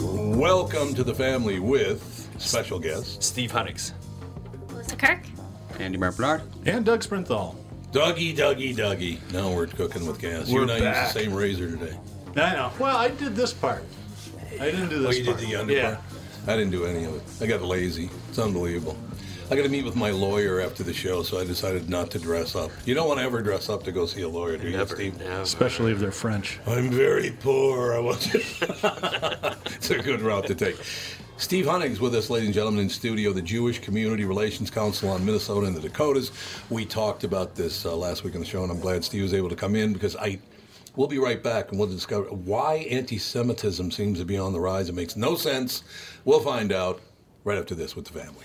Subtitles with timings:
[0.00, 3.92] Welcome to the family with special guests Steve Hunegs.
[4.70, 5.20] Melissa Kirk.
[5.80, 6.42] Andy Barnard.
[6.66, 7.56] And Doug Sprinthal.
[7.92, 9.18] Dougie, Dougie, Dougie.
[9.32, 10.48] Now we're cooking with gas.
[10.48, 11.04] you We're and I back.
[11.06, 11.98] used the same razor today.
[12.36, 12.70] I know.
[12.78, 13.84] Well, I did this part.
[14.60, 15.94] I didn't do oh, this Oh, you did the under yeah.
[15.94, 16.04] part?
[16.46, 17.22] I didn't do any of it.
[17.42, 18.10] I got lazy.
[18.28, 18.96] It's unbelievable.
[19.50, 22.18] I got to meet with my lawyer after the show, so I decided not to
[22.18, 22.70] dress up.
[22.84, 25.18] You don't want to ever dress up to go see a lawyer, do you, Steve?
[25.22, 26.60] Especially if they're French.
[26.66, 27.94] I'm very poor.
[27.94, 28.38] I want to.
[29.74, 30.76] it's a good route to take.
[31.38, 35.24] Steve Hunegs with us, ladies and gentlemen, in studio, the Jewish Community Relations Council on
[35.24, 36.30] Minnesota and the Dakotas.
[36.68, 39.32] We talked about this uh, last week on the show, and I'm glad Steve was
[39.32, 40.40] able to come in because I.
[40.94, 44.88] We'll be right back, and we'll discover why anti-Semitism seems to be on the rise.
[44.88, 45.84] It makes no sense.
[46.24, 47.00] We'll find out
[47.44, 48.44] right after this with the family.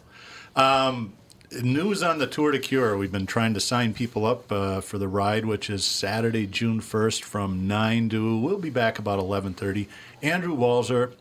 [0.54, 1.12] Um,
[1.52, 2.96] news on the Tour de Cure.
[2.96, 6.80] We've been trying to sign people up uh, for the ride, which is Saturday, June
[6.80, 8.38] first, from nine to.
[8.38, 9.88] We'll be back about eleven thirty.
[10.22, 11.12] Andrew Walser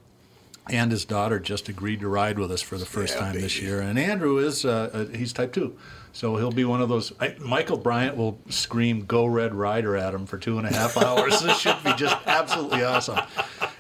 [0.69, 3.59] and his daughter just agreed to ride with us for the first Yeah, time this
[3.59, 3.81] year.
[3.81, 5.78] And Andrew is uh, uh, he's type two,
[6.14, 7.14] so he'll be one of those.
[7.20, 10.97] I, Michael Bryant will scream "Go Red Rider" at him for two and a half
[11.03, 11.42] hours.
[11.42, 13.20] this should be just absolutely awesome.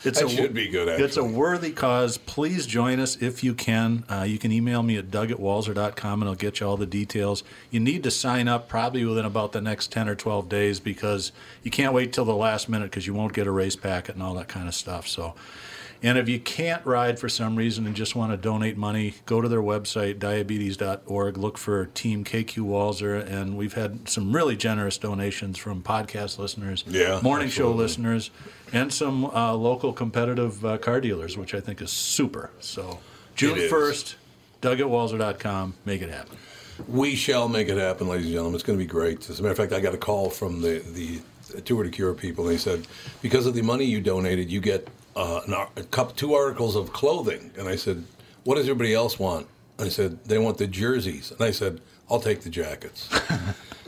[0.03, 2.17] It's That should be good, It's a worthy cause.
[2.17, 4.05] Please join us if you can.
[4.09, 6.85] Uh, you can email me at doug at walser.com and I'll get you all the
[6.85, 7.43] details.
[7.69, 11.33] You need to sign up probably within about the next 10 or 12 days because
[11.63, 14.23] you can't wait till the last minute because you won't get a race packet and
[14.23, 15.05] all that kind of stuff.
[15.05, 15.35] So,
[16.01, 19.41] and if you can't ride for some reason and just want to donate money, go
[19.41, 24.97] to their website, diabetes.org, look for Team KQ Walser, and we've had some really generous
[24.97, 28.31] donations from podcast listeners, Yeah, morning show listeners,
[28.71, 32.51] and some uh, local competitive uh, car dealers, which I think is super.
[32.59, 32.99] So,
[33.35, 34.15] June 1st,
[34.61, 36.37] Doug at Walser.com, make it happen.
[36.87, 38.55] We shall make it happen, ladies and gentlemen.
[38.55, 39.29] It's going to be great.
[39.29, 41.19] As a matter of fact, I got a call from the, the
[41.61, 42.45] Tour de Cure people.
[42.45, 42.87] And they said
[43.21, 46.93] because of the money you donated, you get uh, an, a couple, two articles of
[46.93, 47.51] clothing.
[47.57, 48.03] And I said,
[48.43, 49.47] what does everybody else want?
[49.77, 51.31] And I said they want the jerseys.
[51.31, 53.09] And I said, I'll take the jackets.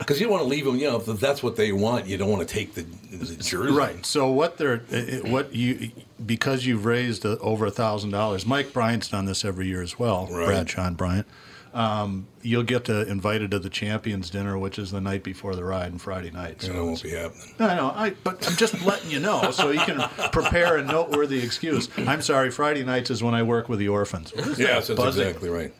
[0.02, 2.16] Because you don't want to leave them, you know, if that's what they want, you
[2.16, 3.72] don't want to take the, the jersey.
[3.72, 4.04] Right.
[4.04, 4.78] So what they're
[5.24, 5.92] what you
[6.24, 8.44] because you've raised uh, over a thousand dollars.
[8.44, 10.26] Mike Bryant's done this every year as well.
[10.30, 10.46] Right.
[10.46, 11.26] Bradshaw and Bryant.
[11.74, 15.64] Um, you'll get to invited to the champions dinner, which is the night before the
[15.64, 16.62] ride and Friday night.
[16.64, 17.54] And it won't be happening.
[17.58, 20.00] I know, I, but I'm just letting you know so you can
[20.32, 21.88] prepare a noteworthy excuse.
[21.96, 24.32] I'm sorry, Friday nights is when I work with the orphans.
[24.36, 25.26] Yeah, that that's buzzing?
[25.26, 25.72] exactly right.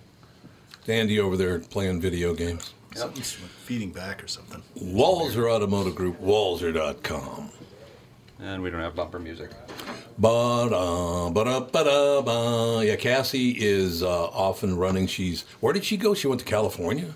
[0.89, 2.73] Andy over there playing video games.
[2.95, 4.62] Something's feeding back or something.
[4.79, 7.50] Walser Automotive Group, walser.com.
[8.41, 9.50] And we don't have bumper music.
[10.23, 12.87] Ba-da, ba-da, ba-da, ba.
[12.87, 15.09] Yeah, Cassie is uh, off and running.
[15.09, 16.15] She's where did she go?
[16.15, 17.13] She went to California,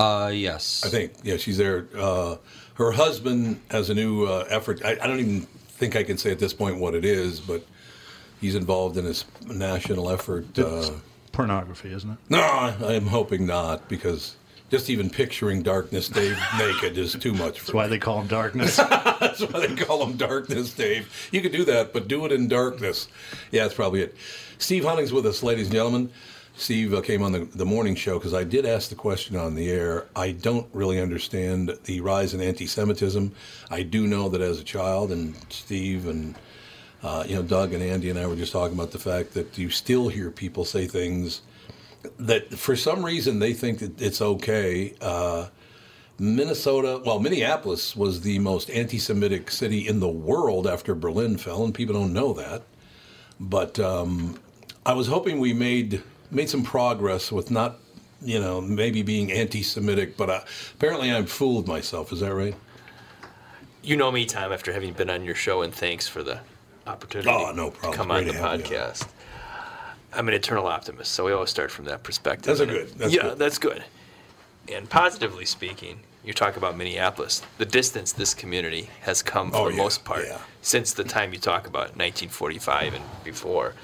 [0.00, 0.82] Uh, yes.
[0.84, 1.12] I think.
[1.22, 1.86] Yeah, she's there.
[1.96, 2.36] Uh,
[2.74, 4.84] her husband has a new uh, effort.
[4.84, 5.42] I, I don't even
[5.78, 7.64] think I can say at this point what it is, but
[8.40, 10.46] he's involved in this national effort.
[10.58, 10.94] It's Uh,
[11.30, 12.18] pornography, isn't it?
[12.30, 14.34] no, I'm hoping not because
[14.70, 17.90] just even picturing Darkness Dave naked is too much for That's why me.
[17.90, 18.76] they call him darkness.
[19.20, 21.28] That's why they call him Darkness, Dave.
[21.32, 23.08] You could do that, but do it in darkness.
[23.50, 24.16] Yeah, that's probably it.
[24.58, 26.10] Steve Hunting's with us, ladies and gentlemen.
[26.56, 29.54] Steve uh, came on the, the morning show because I did ask the question on
[29.54, 30.06] the air.
[30.14, 33.32] I don't really understand the rise in anti Semitism.
[33.70, 36.34] I do know that as a child, and Steve and
[37.02, 39.56] uh, you know, Doug and Andy and I were just talking about the fact that
[39.56, 41.40] you still hear people say things
[42.18, 44.94] that for some reason they think that it's okay.
[45.00, 45.48] Uh,
[46.18, 51.64] Minnesota, well, Minneapolis was the most anti Semitic city in the world after Berlin fell,
[51.64, 52.62] and people don't know that.
[53.38, 54.38] But um,
[54.84, 57.78] I was hoping we made made some progress with not,
[58.22, 60.40] you know, maybe being anti Semitic, but uh,
[60.74, 62.12] apparently I've fooled myself.
[62.12, 62.54] Is that right?
[63.82, 66.40] You know me, Tom, after having been on your show, and thanks for the
[66.86, 67.96] opportunity Oh, no to problem.
[67.96, 69.08] come Great on the to podcast.
[70.12, 72.46] I'm an eternal optimist, so we always start from that perspective.
[72.46, 73.38] That's a good- that's yeah, good.
[73.38, 73.84] that's good.
[74.72, 79.64] And positively speaking, you talk about Minneapolis, the distance this community has come for Oh,
[79.66, 80.38] the yeah, most part yeah.
[80.62, 83.74] since the time you talk about 1945 and before.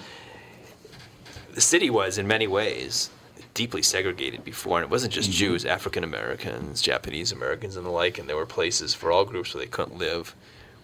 [1.54, 3.08] The city was, in many ways,
[3.54, 5.38] deeply segregated before, and it wasn't just Mm-hmm.
[5.38, 9.54] Jews, African Americans, Japanese Americans, and the like, and there were places for all groups
[9.54, 10.34] where they couldn't live,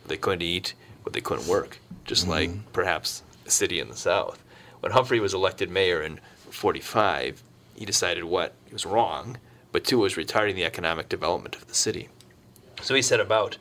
[0.02, 0.72] where they couldn't eat,
[1.02, 2.30] where they couldn't work, just Mm-hmm.
[2.30, 4.38] like perhaps a city in the South.
[4.82, 6.18] When Humphrey was elected mayor in
[6.50, 7.40] 45,
[7.76, 9.38] he decided what he was wrong,
[9.70, 12.08] but two was retarding the economic development of the city.
[12.82, 13.58] So he set about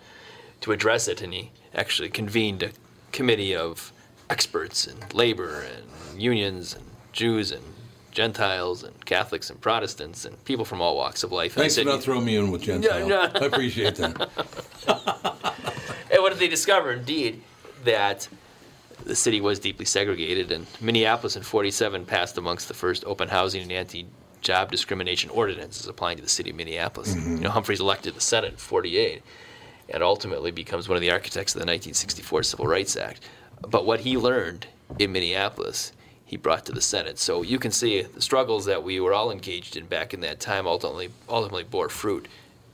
[0.62, 2.72] to address it, and he actually convened a
[3.12, 3.94] committee of
[4.32, 7.64] experts in labor and unions and Jews and
[8.12, 11.54] Gentiles and Catholics and Protestants and people from all walks of life.
[11.54, 13.08] Thanks for not throwing me in with Gentile.
[13.08, 13.22] no.
[13.22, 14.30] I appreciate that.
[16.12, 16.92] And what did they discover?
[16.92, 17.42] Indeed,
[17.86, 18.28] that
[19.06, 23.62] the city was deeply segregated, and Minneapolis in 47 passed amongst the first open housing
[23.62, 27.14] and anti-job discrimination ordinances applying to the city of Minneapolis.
[27.14, 27.38] Mm-hmm.
[27.38, 29.22] You know, Humphreys elected the Senate in 48,
[29.90, 33.22] and ultimately becomes one of the architects of the 1964 Civil Rights Act.
[33.62, 34.68] But what he learned
[35.00, 35.94] in Minneapolis,
[36.26, 37.20] he brought to the Senate.
[37.20, 40.40] So you can see the struggles that we were all engaged in back in that
[40.40, 42.28] time ultimately ultimately bore fruit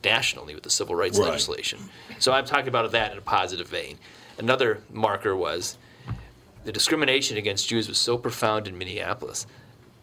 [0.04, 1.28] nationally with the civil rights Right.
[1.28, 1.80] legislation.
[2.20, 3.98] So I'm talking about that in a positive vein.
[4.38, 5.76] Another marker was
[6.68, 9.46] the discrimination against Jews was so profound in Minneapolis,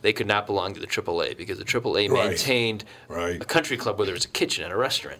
[0.01, 2.29] they could not belong to the AAA because the AAA Right.
[2.29, 3.39] maintained Right.
[3.39, 5.19] a country club where there was a kitchen and a restaurant.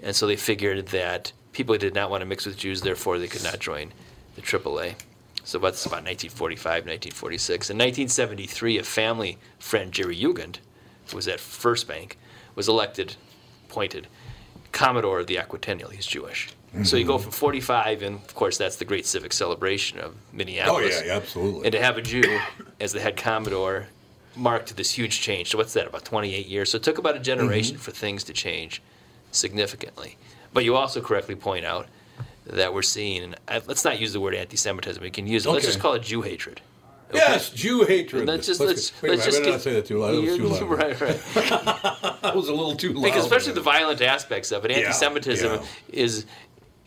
[0.00, 3.26] And so they figured that people did not want to mix with Jews, therefore they
[3.26, 3.92] could not join
[4.36, 4.94] the AAA.
[5.42, 7.70] So that's about 1945, 1946.
[7.70, 10.58] In 1973, a family friend, Jerry Jugend,
[11.10, 12.16] who was at First Bank,
[12.54, 13.16] was elected,
[13.68, 14.06] appointed
[14.74, 15.90] Commodore of the Aquatennial.
[15.90, 16.50] He's Jewish.
[16.82, 20.18] So you go from 45, and of course that's the great civic celebration of oh,
[20.32, 21.00] Minneapolis.
[21.00, 21.66] Oh, yeah, absolutely.
[21.66, 22.40] And to have a Jew
[22.80, 23.86] as the head Commodore
[24.34, 25.50] marked this huge change.
[25.52, 26.72] So what's that, about 28 years?
[26.72, 27.82] So it took about a generation mm-hmm.
[27.82, 28.82] for things to change
[29.30, 30.16] significantly.
[30.52, 31.86] But you also correctly point out
[32.46, 33.36] that we're seeing, and
[33.68, 35.00] let's not use the word anti-Semitism.
[35.00, 35.50] We can use it.
[35.50, 36.60] Let's just call it Jew hatred.
[37.10, 37.18] Okay?
[37.18, 38.26] Yes, Jew hatred.
[38.26, 40.14] Let's just Let's- let's, let's just I better not say that too loud.
[40.14, 40.62] That was too loud.
[40.78, 41.20] right, right.
[42.22, 43.04] That was a little too loud.
[43.04, 45.66] Because especially the violent aspects of it, anti-Semitism yeah.
[45.88, 46.24] is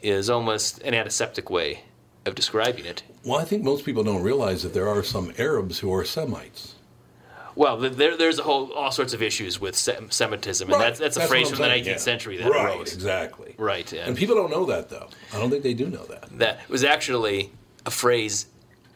[0.01, 1.83] is almost an antiseptic way
[2.25, 3.03] of describing it.
[3.24, 6.75] Well, I think most people don't realize that there are some Arabs who are Semites.
[7.55, 11.00] Well, there, there's a whole all sorts of issues with Sem- Semitism, and Right, that's,
[11.00, 11.97] that's a that's phrase from I'm the 19th yeah.
[11.97, 12.93] century that right, arose.
[12.93, 13.55] exactly.
[13.57, 15.07] Right, And and people don't know that, though.
[15.33, 16.29] I don't think they do know that.
[16.38, 17.51] that was actually
[17.86, 18.45] a phrase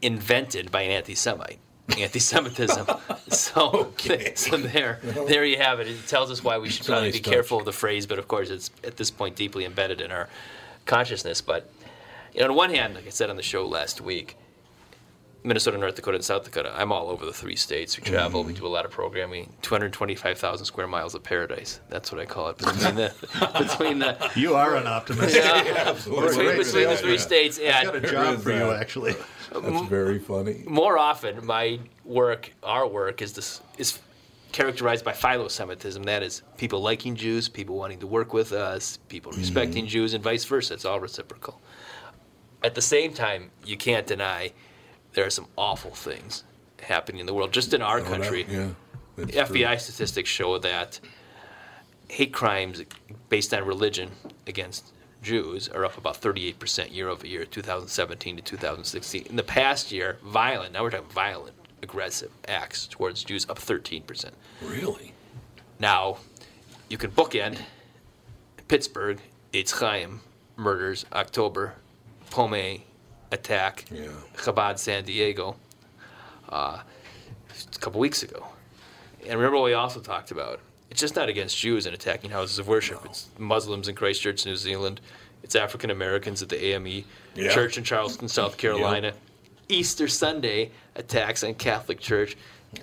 [0.01, 1.59] invented by an anti-Semite.
[1.97, 2.87] Anti-Semitism.
[3.29, 3.91] so,
[4.35, 5.87] so there, there you have it.
[5.87, 7.33] It tells us why we should probably nice be touch.
[7.33, 10.29] careful of the phrase, but of course, it's at this point deeply embedded in our
[10.85, 11.41] consciousness.
[11.41, 11.69] But
[12.33, 14.37] you know, on one hand, like I said on the show last week,
[15.43, 16.71] Minnesota, North Dakota, and South Dakota.
[16.75, 17.97] I'm all over the three states.
[17.97, 18.43] We travel.
[18.43, 19.51] We do a lot of programming.
[19.63, 21.79] 225,000 square miles of paradise.
[21.89, 22.57] That's what I call it.
[22.57, 23.13] Between the
[23.57, 25.35] between the You are an optimist.
[25.35, 26.27] Absolutely.
[26.27, 27.17] between, Great between the with three yeah.
[27.17, 27.57] states.
[27.57, 29.15] Got a job for you, actually.
[29.51, 30.63] That's very funny.
[30.65, 33.99] more often, my work, our work, is this is
[34.51, 36.03] characterized by philo-Semitism.
[36.03, 39.41] That is, people liking Jews, people wanting to work with us, people mm-hmm.
[39.41, 40.73] respecting Jews, and vice versa.
[40.73, 41.59] It's all reciprocal.
[42.63, 44.51] At the same time, you can't deny
[45.13, 46.43] there are some awful things
[46.81, 48.45] happening in the world, just in our oh, doubt, country.
[48.49, 48.69] Yeah.
[49.17, 50.99] It's FBI statistics show that
[52.07, 52.83] hate crimes
[53.29, 54.09] based on religion
[54.47, 59.27] against Jews are up about 38% year over year, 2017 to 2016.
[59.29, 64.31] In the past year, violent, now we're talking violent, aggressive acts towards Jews up 13%.
[64.63, 65.13] Really?
[65.79, 66.17] Now,
[66.89, 67.59] you can bookend
[68.67, 69.19] Pittsburgh,
[69.53, 70.21] Eitz Chaim,
[70.55, 71.75] murders, October,
[72.31, 72.81] Poway
[73.31, 74.07] attack, Yeah.
[74.35, 75.55] Chabad San Diego,
[76.49, 78.47] uh, a couple weeks ago.
[79.21, 80.59] And remember what we also talked about?
[80.91, 82.99] It's just not against Jews and attacking houses of worship.
[83.05, 84.99] It's Muslims in Christchurch, New Zealand.
[85.41, 87.53] It's African Americans at the AME Yeah.
[87.53, 89.13] Church in Charleston, South Carolina.
[89.69, 92.35] Easter Sunday attacks on Catholic Church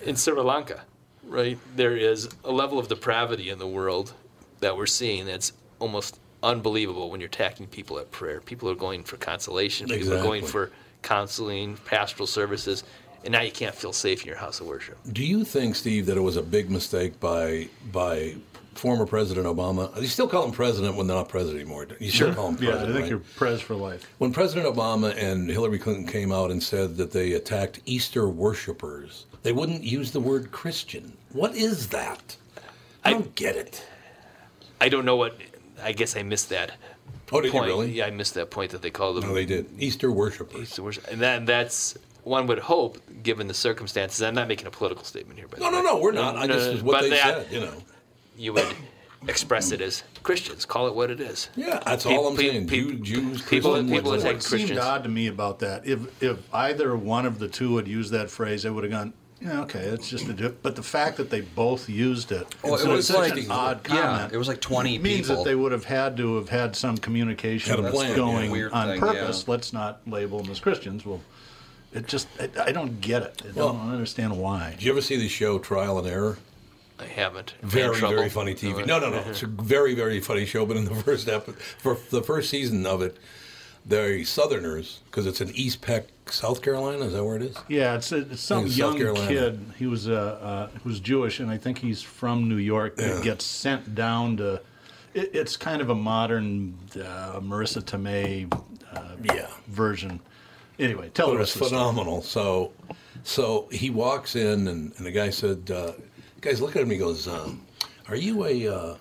[0.05, 0.81] in Sri Lanka.
[1.23, 1.59] Right?
[1.77, 4.15] There is a level of depravity in the world
[4.61, 8.41] that we're seeing that's almost unbelievable when you're attacking people at prayer.
[8.41, 9.87] People are going for consolation.
[9.87, 10.71] People are going for
[11.03, 12.85] counseling, pastoral services,
[13.25, 14.99] and now you can't feel safe in your house of worship.
[15.13, 18.37] Do you think, Steve, that it was a big mistake by by
[18.75, 19.95] former President Obama?
[20.01, 21.87] You still call him president when they're not president anymore.
[21.99, 22.61] You still call him president.
[22.63, 22.91] Yeah, president.
[22.91, 23.11] I think right?
[23.11, 24.09] you're pres for life.
[24.19, 29.27] When President Obama and Hillary Clinton came out and said that they attacked Easter worshipers,
[29.43, 31.13] they wouldn't use the word Christian.
[31.33, 32.37] What is that?
[33.05, 33.85] I don't get it.
[34.81, 35.37] I don't know what.
[35.83, 36.73] I guess I missed that.
[37.31, 37.67] Oh, did you point.
[37.67, 37.93] really?
[37.93, 39.29] Yeah, I missed that point that they called them.
[39.29, 39.67] No, they did.
[39.79, 40.71] Easter worshipers.
[40.71, 44.23] So we're- And then that's one would hope, given the circumstances.
[44.23, 46.37] I'm not making a political statement here, but No, no, no, we're not.
[46.37, 47.73] I No, just no, what but they that- said, you know.
[48.37, 48.67] you would
[49.27, 50.65] express it as Christians.
[50.65, 51.49] Call it what it is.
[51.57, 52.67] Yeah, that's Pe- all I'm pe- saying.
[52.69, 54.17] pe- Jew, Jews, people- Christians, people whatsoever.
[54.39, 57.77] attack What seemed odd to me about that, if if either one of the two
[57.79, 60.63] had used that phrase, I would have gone, yeah, okay, it's just a dip.
[60.63, 63.83] But the fact that they both used it, Well, it was such like- an odd
[63.83, 64.05] comment.
[64.05, 65.43] yeah, it was like 20 means people.
[65.43, 68.69] that they would have had to have had some communication Had a plan, going yeah.
[68.73, 69.45] On thing, purpose.
[69.47, 69.51] yeah.
[69.53, 71.05] Let's not label them as Christians.
[71.05, 71.21] Well,
[71.93, 73.43] it just I, I don't get it.
[73.45, 74.71] I Well- don't understand why.
[74.73, 76.39] Did you ever see the show Trial and Error?
[77.01, 77.55] I haven't.
[77.63, 78.85] Very, very funny TV.
[78.85, 79.19] No, no, no.
[79.27, 80.67] It's a very, very funny show.
[80.67, 83.17] But in the first episode, for the first season of it,
[83.87, 87.05] they're Southerners because it's in East Peck, South Carolina.
[87.05, 87.57] Is that where it is?
[87.69, 89.61] Yeah, it's, it's some South young kid.
[89.79, 90.13] He was uh,
[90.73, 92.97] uh, who's Jewish, and I think he's from New York.
[92.97, 93.23] That Yeah.
[93.23, 94.61] gets sent down to.
[95.15, 98.53] It, it's kind of a modern uh, Marisa Tomei
[98.93, 99.47] uh, Yeah.
[99.69, 100.19] version.
[100.79, 102.23] Anyway, tell it was phenomenal.
[102.23, 102.73] So,
[103.25, 105.93] so he walks in, and, and the guy said, uh,
[106.41, 107.63] "Guys, look at him." He goes, um,
[108.09, 108.97] "Are you a uh,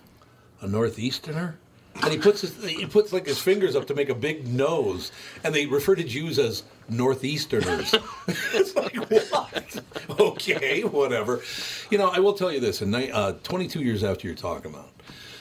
[0.62, 1.56] a northeasterner?"
[2.04, 5.12] And he puts his, he puts like his fingers up to make a big nose,
[5.44, 7.94] and they refer to Jews as northeasterners.
[8.54, 10.20] it's like what?
[10.20, 11.42] Okay, whatever.
[11.90, 14.90] You know, I will tell you this: in uh, 22 years after you're talking about,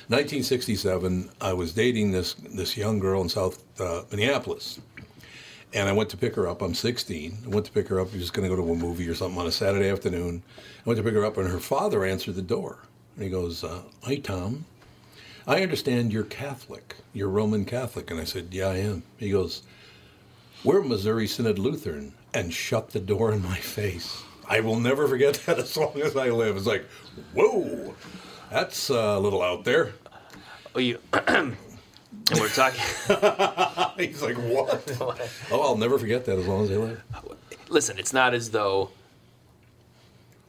[0.08, 4.80] 1967, I was dating this this young girl in South uh, Minneapolis.
[5.76, 6.62] And I went to pick her up.
[6.62, 7.38] I'm 16.
[7.44, 8.08] I went to pick her up.
[8.08, 10.42] He was going to go to a movie or something on a Saturday afternoon.
[10.58, 12.78] I went to pick her up, and her father answered the door.
[13.14, 14.64] And he goes, uh, Hi, Tom.
[15.46, 16.96] I understand you're Catholic.
[17.12, 18.10] You're Roman Catholic.
[18.10, 19.02] And I said, Yeah, I am.
[19.18, 19.64] He goes,
[20.64, 22.14] We're Missouri Synod Lutheran.
[22.32, 24.22] And shut the door in my face.
[24.48, 26.56] I will never forget that as long as I live.
[26.56, 26.86] It's like,
[27.34, 27.94] Whoa,
[28.50, 29.92] that's uh, a little out there.
[30.74, 31.00] Oh, you.
[32.30, 32.80] and we're talking.
[33.98, 34.98] He's like, What?
[35.50, 37.02] oh, I'll never forget that as long as I live.
[37.68, 38.90] Listen, it's not as though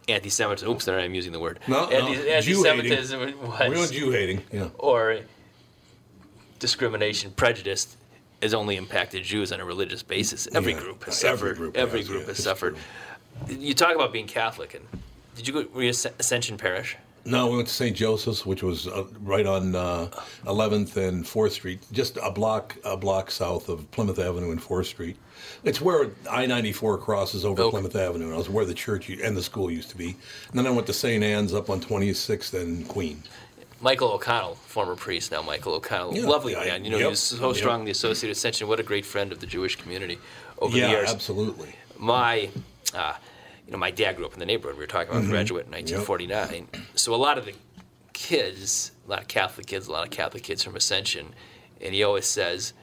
[0.08, 0.70] anti-Semitism.
[0.70, 1.60] Oops, there I am using the word.
[1.68, 2.92] No, no, Anti- Jew-hating.
[2.92, 4.42] anti-Semitism Real was Jew hating.
[4.52, 4.70] Yeah.
[4.78, 5.20] or
[6.60, 7.96] discrimination, prejudice
[8.42, 10.48] has only impacted Jews on a religious basis.
[10.54, 11.58] Every Yeah, group has every suffered.
[11.58, 12.78] group Every has, group yeah, has suffered.
[13.50, 14.86] You talk about being Catholic, and
[15.36, 15.66] did you go?
[15.74, 16.96] Were you Asc- Ascension Parish?
[17.28, 17.96] No, we went to St.
[17.96, 20.08] Joseph's, which was uh, right on uh,
[20.46, 24.86] 11th and 4th Street, just a block a block south of Plymouth Avenue and 4th
[24.86, 25.18] Street.
[25.66, 27.72] It's where I-94 crosses over Okay.
[27.72, 28.34] Plymouth Avenue.
[28.34, 30.16] It was where the church and the school used to be.
[30.50, 31.22] And then I went to St.
[31.22, 33.22] Anne's up on 26th and Queen.
[33.82, 36.86] Michael O'Connell, former priest, now Michael O'Connell, Yeah, lovely yeah, man.
[36.86, 37.58] You know, yep, he was so yep.
[37.58, 38.68] strongly associated with Ascension.
[38.70, 40.18] What a great friend of the Jewish community
[40.60, 41.10] over yeah, the years.
[41.12, 41.76] absolutely.
[42.00, 42.50] my
[42.96, 43.14] uh,
[43.68, 45.32] you know my dad grew up in the neighborhood we were talking about Mm-hmm.
[45.32, 47.54] graduate in 1949 so a lot of the
[48.14, 51.34] kids a lot of catholic kids a lot of catholic kids from ascension
[51.82, 52.74] and he always says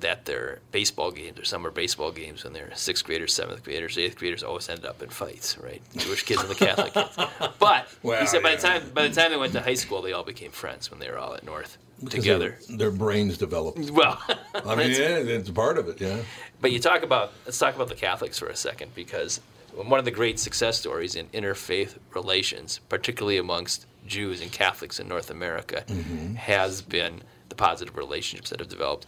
[0.00, 4.18] that their baseball games or summer baseball games when they're sixth graders, seventh graders, eighth
[4.18, 5.80] graders always ended up in fights, right?
[5.96, 7.16] Jewish kids and the Catholic kids.
[7.58, 10.02] But Well, he said by the time by the time they went to high school,
[10.02, 11.78] they all became friends when they were all at North
[12.10, 12.58] together.
[12.68, 13.78] Their, their brains developed.
[13.90, 14.20] Well,
[14.66, 15.98] I mean, yeah, it's part of it.
[15.98, 16.18] Yeah.
[16.60, 19.40] But you talk about let's talk about the Catholics for a second because
[19.84, 25.08] one of the great success stories in interfaith relations, particularly amongst Jews and Catholics in
[25.08, 26.34] North America, mm-hmm.
[26.34, 29.06] has been the positive relationships that have developed.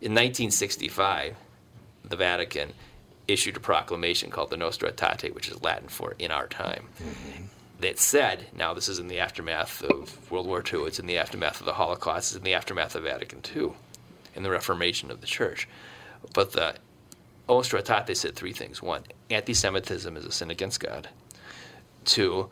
[0.00, 1.36] In 1965,
[2.04, 2.72] the Vatican
[3.28, 7.44] issued a proclamation called the Nostra Aetate, which is Latin for "in our time." Mm-hmm.
[7.80, 10.82] That said, now this is in the aftermath of World War II.
[10.82, 12.32] It's in the aftermath of the Holocaust.
[12.32, 13.72] It's in the aftermath of Vatican II,
[14.34, 15.66] and the Reformation of the Church.
[16.34, 16.74] But the
[17.50, 18.80] Nostra Aetate said three things.
[18.80, 21.08] One, anti Semitism is a sin against God.
[22.04, 22.48] Two,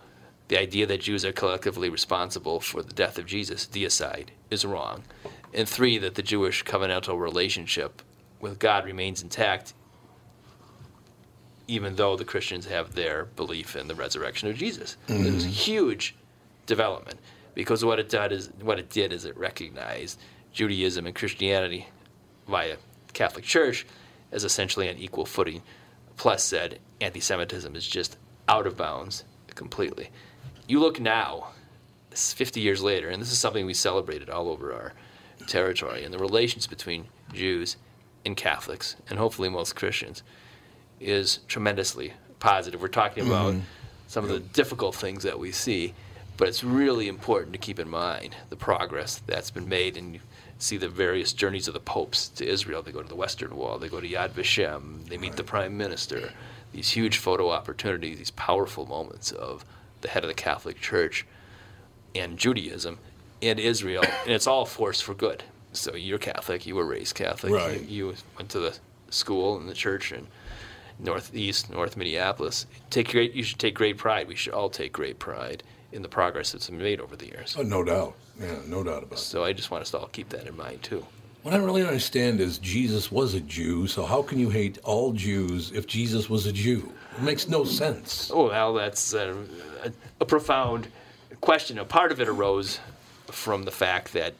[0.48, 5.04] the idea that Jews are collectively responsible for the death of Jesus, deicide, is wrong.
[5.54, 8.02] And three, that the Jewish covenantal relationship
[8.40, 9.72] with God remains intact,
[11.68, 14.96] even though the Christians have their belief in the resurrection of Jesus.
[15.06, 15.48] It was a mm-hmm.
[15.48, 16.16] huge
[16.66, 17.20] development
[17.54, 20.18] because what it did is what it did is it recognized
[20.52, 21.88] Judaism and Christianity
[22.48, 22.76] via
[23.12, 23.86] Catholic Church
[24.32, 25.62] as essentially on equal footing.
[26.16, 28.16] Plus, said anti-Semitism is just
[28.48, 30.10] out of bounds completely.
[30.66, 31.48] You look now,
[32.10, 34.92] this 50 years later, and this is something we celebrated all over our
[35.46, 37.76] territory, and the relations between Jews
[38.24, 40.22] and Catholics, and hopefully most Christians,
[41.00, 42.80] is tremendously positive.
[42.82, 43.62] We're talking about mm-hmm.
[44.06, 45.94] some of the difficult things that we see,
[46.36, 50.20] but it's really important to keep in mind the progress that's been made and
[50.58, 52.82] see the various journeys of the popes to Israel.
[52.82, 55.76] They go to the Western Wall, they go to Yad Vashem, they meet the prime
[55.76, 56.32] minister.
[56.72, 59.64] These huge photo opportunities, these powerful moments of
[60.00, 61.26] the head of the Catholic Church
[62.14, 62.98] and Judaism
[63.40, 65.44] and Israel, and it's all force for good.
[65.72, 67.80] So you're Catholic, you were raised Catholic, Right.
[67.82, 68.76] you, you went to the
[69.10, 70.26] school and the church and
[70.98, 72.66] northeast, North Minneapolis.
[72.90, 74.26] Take great, you should take great pride.
[74.26, 77.56] We should all take great pride in the progress that's been made over the years.
[77.58, 78.14] Oh, no doubt.
[78.40, 79.18] Yeah, no doubt about it.
[79.18, 81.04] So I just want us to all keep that in mind too.
[81.42, 85.12] What I really understand is Jesus was a Jew, so how can you hate all
[85.12, 86.92] Jews if Jesus was a Jew?
[87.16, 88.30] It makes no sense.
[88.34, 89.36] Oh well, that's a,
[89.84, 90.88] a, a profound
[91.40, 91.78] question.
[91.78, 92.80] A part of it arose
[93.26, 94.34] from the fact that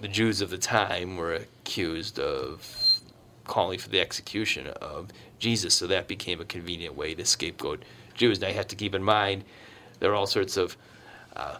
[0.00, 3.00] the Jews of the time were accused of
[3.44, 7.82] calling for the execution of Jesus, so that became a convenient way to scapegoat
[8.14, 8.40] Jews.
[8.40, 9.44] Now you have to keep in mind
[10.00, 10.76] there are all sorts of
[11.34, 11.56] uh,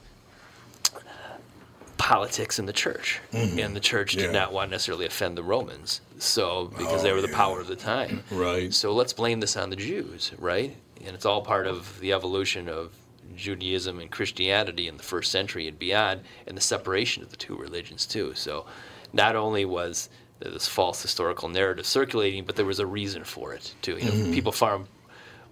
[1.98, 4.30] politics in the church, and the church did Yeah.
[4.32, 7.36] not want to necessarily offend the Romans, so because they Oh, were the yeah.
[7.36, 8.22] power of the time.
[8.30, 8.72] Right.
[8.72, 10.76] So let's blame this on the Jews, right?
[11.04, 12.92] And it's all part of the evolution of
[13.34, 17.56] Judaism and Christianity in the first century and beyond, and the separation of the two
[17.56, 18.34] religions too.
[18.34, 18.66] So
[19.12, 23.74] not only was this false historical narrative circulating, but there was a reason for it
[23.82, 23.96] too.
[23.98, 24.80] You know, people far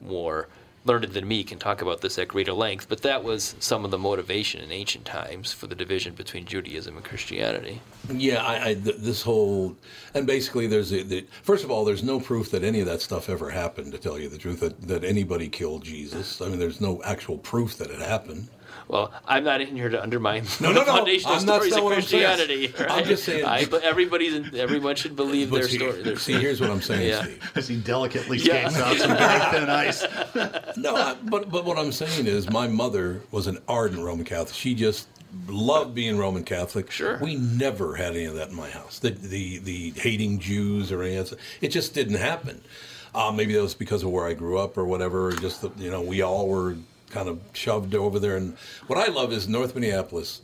[0.03, 0.49] more
[0.85, 3.91] learned than me can talk about this at greater length, but that was some of
[3.91, 7.81] the motivation in ancient times for the division between Judaism and Christianity.
[8.13, 9.77] Yeah, I, I th- this whole
[10.13, 13.01] and basically there's a, the, first of all there's no proof that any of that
[13.01, 13.93] stuff ever happened.
[13.93, 16.41] To tell you the truth, that, that anybody killed Jesus.
[16.41, 18.49] I mean, there's no actual proof that it happened.
[18.89, 20.85] Well, I'm not in here to undermine No, the no, no.
[20.85, 22.37] foundational I'm stories that's of not what I'm saying.
[22.37, 22.75] Christianity.
[22.89, 26.03] I'm just saying- I, but everybody's in, everyone should believe their see, story.
[26.03, 27.23] Their see, here's what I'm saying, Yeah.
[27.23, 27.53] Steve.
[27.55, 28.69] As he delicately Yeah.
[28.69, 30.77] skates out some very thin ice.
[30.77, 34.55] No, I, but but what I'm saying is, my mother was an ardent Roman Catholic.
[34.55, 35.09] She just
[35.49, 36.91] loved being Roman Catholic.
[36.91, 37.19] Sure.
[37.23, 38.99] We never had any of that in my house.
[38.99, 41.39] The the the hating Jews or any of that.
[41.61, 42.61] It just didn't happen.
[43.15, 45.29] Uh, maybe that was because of where I grew up or whatever.
[45.29, 46.77] Or just that, you know, we all were
[47.15, 48.37] kind of shoved over there.
[48.37, 48.57] And
[48.89, 50.43] what I love is North Minneapolis,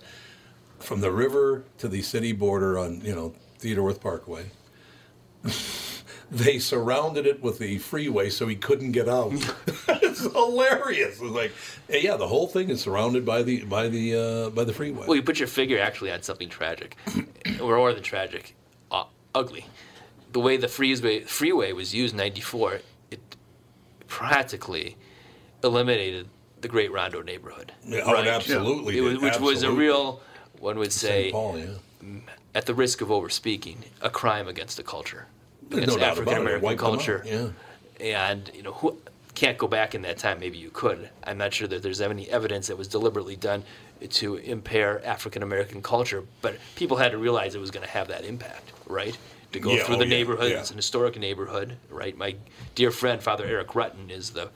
[0.79, 4.47] from the river to the city border on you know Theodore Wirth Parkway.
[6.31, 9.33] they surrounded it with the freeway so he couldn't get out.
[9.89, 11.21] it's hilarious.
[11.21, 11.53] It's like,
[11.89, 15.07] yeah, the whole thing is surrounded by the by the uh, by the freeway.
[15.07, 16.97] Well, you put your figure actually on something tragic,
[17.61, 18.55] or more than tragic,
[18.91, 19.05] uh,
[19.35, 19.67] ugly.
[20.33, 22.81] The way the freeway freeway was used in '94,
[23.11, 23.37] it
[24.07, 24.97] practically
[25.63, 26.29] eliminated
[26.61, 27.73] the Great Rondo neighborhood.
[27.85, 30.21] Yeah, oh, it absolutely It was, which was a real,
[30.59, 32.21] one would say, Paul, yeah.
[32.55, 35.27] at the risk of overspeaking, a crime against the culture,
[35.69, 36.39] There's against no African about it.
[36.39, 37.23] It American out, culture.
[37.27, 37.49] Yeah.
[38.01, 38.97] And you know, who
[39.35, 40.41] can't go back in that time.
[40.41, 41.09] Maybe you could.
[41.25, 43.63] I'm not sure that there's any evidence that was deliberately done
[44.09, 48.09] to impair African American culture, but people had to realize it was going to have
[48.09, 49.17] that impact, right?
[49.53, 50.61] To go Yeah, through oh, the yeah, neighborhood, yeah.
[50.61, 52.17] it's an historic neighborhood, right?
[52.17, 52.37] My
[52.75, 54.51] dear friend, Father Eric Rutten, is the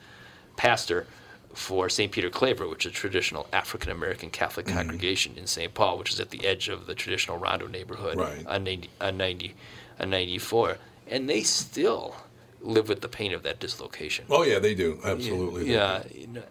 [0.57, 1.07] pastor
[1.55, 2.11] for St.
[2.13, 4.77] Peter Claver, which is a traditional African American Catholic Mm-hmm.
[4.77, 5.73] congregation in St.
[5.73, 8.47] Paul, which is at the edge of the traditional Rondo neighborhood Right.
[8.47, 9.55] on 90, on 90
[10.01, 10.77] in '94,
[11.09, 12.17] and they still
[12.61, 14.25] live with the pain of that dislocation.
[14.31, 15.71] Oh yeah, they do absolutely.
[15.71, 16.43] Yeah, you know,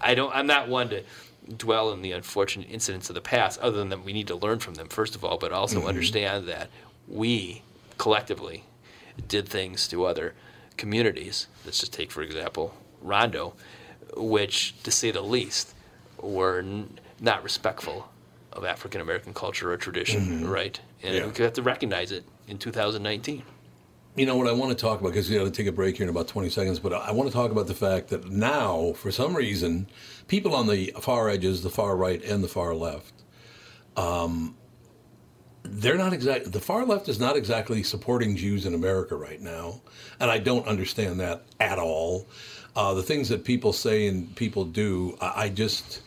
[0.00, 0.34] I don't.
[0.34, 1.02] I'm not one to
[1.56, 4.58] dwell on the unfortunate incidents of the past, other than that we need to learn
[4.58, 5.88] from them first of all, but also Mm-hmm.
[5.88, 6.68] understand that
[7.06, 7.62] we
[7.96, 8.64] collectively
[9.28, 10.34] did things to other
[10.76, 11.46] communities.
[11.64, 13.54] Let's just take, for example, Rondo,
[14.18, 15.74] which, to say the least,
[16.20, 18.10] were n- not respectful
[18.52, 20.78] of African American culture or tradition, right?
[21.02, 21.26] And Mm-hmm.
[21.28, 21.32] Yeah.
[21.38, 23.42] we have to recognize it in 2019.
[24.16, 25.96] You know what I want to talk about because you got to take a break
[25.96, 28.94] here in about 20 seconds, but I want to talk about the fact that now,
[28.94, 29.86] for some reason,
[30.26, 33.12] people on the far edges, the far right and the far left,
[33.96, 34.56] um,
[35.62, 39.82] they're not exactly the far left is not exactly supporting Jews in America right now,
[40.18, 42.26] and I don't understand that at all.
[42.78, 46.00] Uh, the things that people say and people do, I, I just.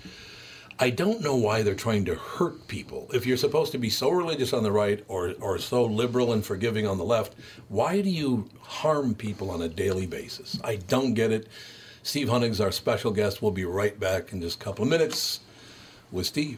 [0.80, 3.08] I don't know why they're trying to hurt people.
[3.14, 6.44] If you're supposed to be so religious on the right or, or so liberal and
[6.44, 7.36] forgiving on the left,
[7.68, 10.58] why do you harm people on a daily basis?
[10.64, 11.50] I don't get it.
[12.04, 15.42] Steve Hunegs, our special guest, We'll be right back in just a couple of minutes
[16.10, 16.58] with Steve.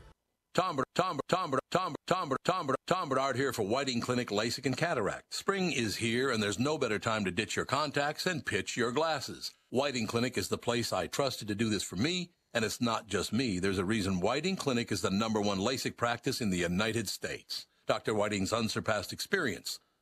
[0.53, 5.33] Tom, Tom, Tom, Tom, Tom, Tom, Tom Barnard here for Whiting Clinic LASIK and Cataract.
[5.33, 8.91] Spring is here, and there's no better time to ditch your contacts and pitch your
[8.91, 9.53] glasses.
[9.69, 13.07] Whiting Clinic is the place I trusted to do this for me, and it's not
[13.07, 13.59] just me.
[13.59, 17.65] There's a reason Whiting Clinic is the number one LASIK practice in the United States.
[17.87, 18.13] Dr.
[18.13, 19.79] Whiting's unsurpassed experience,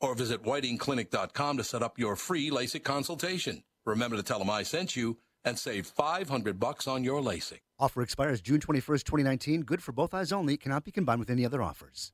[0.00, 3.62] or visit whitingclinic.com to set up your free LASIK consultation.
[3.84, 7.60] Remember to tell them I sent you and save 500 bucks on your LASIK.
[7.78, 9.62] Offer expires June 21st, 2019.
[9.62, 10.56] Good for both eyes only.
[10.56, 12.12] Cannot be combined with any other offers.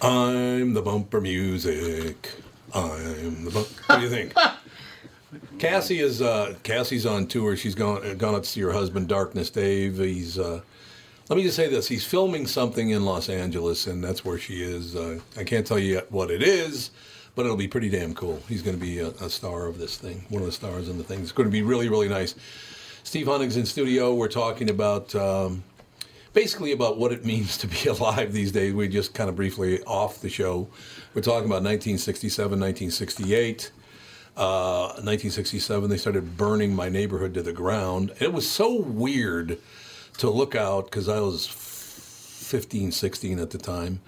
[0.00, 2.30] I'm the bumper music.
[2.72, 3.82] I'm the bumper.
[3.86, 4.34] What do you think?
[5.58, 7.56] Cassie is uh, Cassie's on tour.
[7.56, 9.98] She's gone gone out to see her husband, Darkness Dave.
[9.98, 10.60] He's uh,
[11.28, 14.62] let me just say this: he's filming something in Los Angeles, and that's where she
[14.62, 14.94] is.
[14.94, 16.90] Uh, I can't tell you what it is,
[17.34, 18.42] but it'll be pretty damn cool.
[18.48, 20.98] He's going to be a, a star of this thing, one of the stars in
[20.98, 21.20] the thing.
[21.20, 22.34] It's going to be really, really nice.
[23.02, 24.14] Steve Hunegs in studio.
[24.14, 25.14] We're talking about.
[25.14, 25.64] Um,
[26.34, 28.74] basically about what it means to be alive these days.
[28.74, 30.68] We just kind of briefly off the show.
[31.14, 33.70] We're talking about 1967, 1968.
[34.36, 38.12] Uh, 1967, they started burning my neighborhood to the ground.
[38.18, 39.58] It was so weird
[40.18, 44.00] to look out because I was 15, 16 at the time.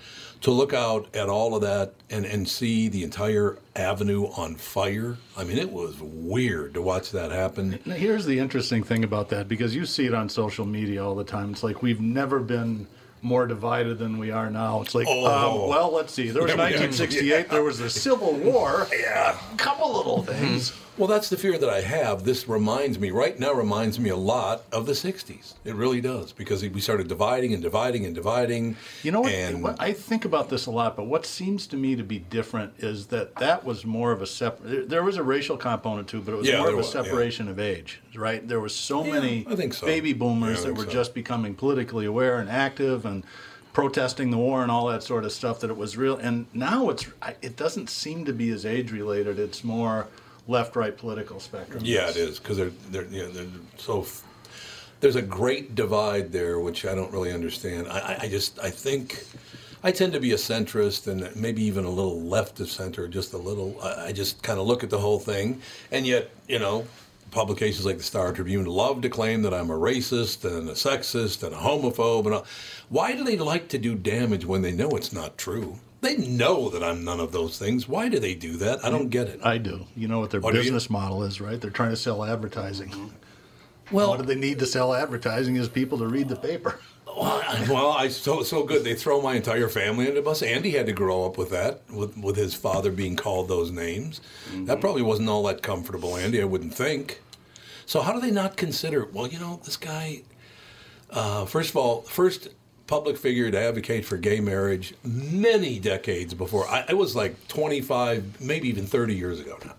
[0.43, 5.17] To look out at all of that and, and see the entire avenue on fire.
[5.37, 7.79] I mean, it was weird to watch that happen.
[7.87, 11.15] Now, here's the interesting thing about that because you see it on social media all
[11.15, 11.53] the time.
[11.53, 12.87] It's like we've never been
[13.23, 14.83] more divided than we are now.
[14.83, 15.63] It's like, Oh.
[15.65, 16.31] um, well, let's see.
[16.31, 17.49] There was Yeah, we- 1968.
[17.49, 18.87] There was the Civil War.
[18.97, 19.39] Yeah.
[19.53, 20.75] A couple little things.
[20.99, 22.25] Well, that's the fear that I have.
[22.25, 25.53] This reminds me, right now, reminds me a lot of the 60s.
[25.65, 28.77] It really does, because we started dividing and dividing and dividing.
[29.03, 29.77] You know what, And what?
[29.79, 33.09] I think about this a lot, but what seems to me to be different is
[33.09, 34.89] that that was more of a separate.
[34.89, 37.03] There was a racial component too, but it was Yeah, more of a was, yeah.
[37.03, 38.47] separation of age, right?
[38.49, 39.85] There was so Yeah, many I think so.
[39.87, 40.91] baby boomers Yeah, that were so.
[40.91, 43.23] just becoming politically aware and active and
[43.75, 45.61] protesting the war and all that sort of stuff.
[45.61, 47.07] That it was real, and now it's
[47.43, 49.39] it doesn't seem to be as age related.
[49.39, 50.07] It's more
[50.49, 51.83] left-right political spectrum.
[51.85, 54.03] yeah, it is, because they're, they're, you know, they're so.
[54.03, 54.23] F-
[55.01, 57.87] there's a great divide there, which I don't really understand.
[57.87, 59.27] I, I, just, I think
[59.85, 63.35] I tend to be a centrist and maybe even a little left of center, just
[63.35, 63.77] a little.
[63.83, 65.61] I I just kind of look at the whole thing,
[65.93, 66.87] and yet, you know,
[67.31, 71.43] publications like the Star Tribune love to claim that I'm a racist and a sexist
[71.43, 72.25] and a homophobe.
[72.25, 72.47] And all.
[72.89, 75.79] why do they like to do damage when they know it's not true?
[76.07, 77.89] They know that I'm none of those things.
[77.89, 78.85] Why do they do that?
[78.85, 79.41] I don't get it.
[79.43, 79.87] I do.
[79.97, 81.61] You know what their Oh, business model is, right?
[81.61, 83.13] They're trying to sell advertising.
[83.91, 86.79] Well, what do they need to sell advertising is people to read the paper.
[87.17, 88.85] Well, I- so so good.
[88.85, 90.43] They throw my entire family under the bus.
[90.43, 94.21] Andy had to grow up with that, with with his father being called those names.
[94.67, 96.41] That probably wasn't all that comfortable, Andy.
[96.41, 97.21] I wouldn't think.
[97.87, 99.09] So how do they not consider?
[99.13, 100.23] Well, you know, this guy.
[101.11, 102.49] Uh, first of all, first
[102.87, 106.67] public figure to advocate for gay marriage many decades before.
[106.69, 109.75] I, I was like 25, maybe even 30 years ago now.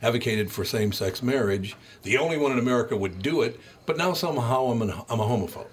[0.00, 1.76] Advocated for same-sex marriage.
[2.02, 5.24] The only one in America would do it, but now somehow I'm, an, I'm a
[5.24, 5.66] homophobe.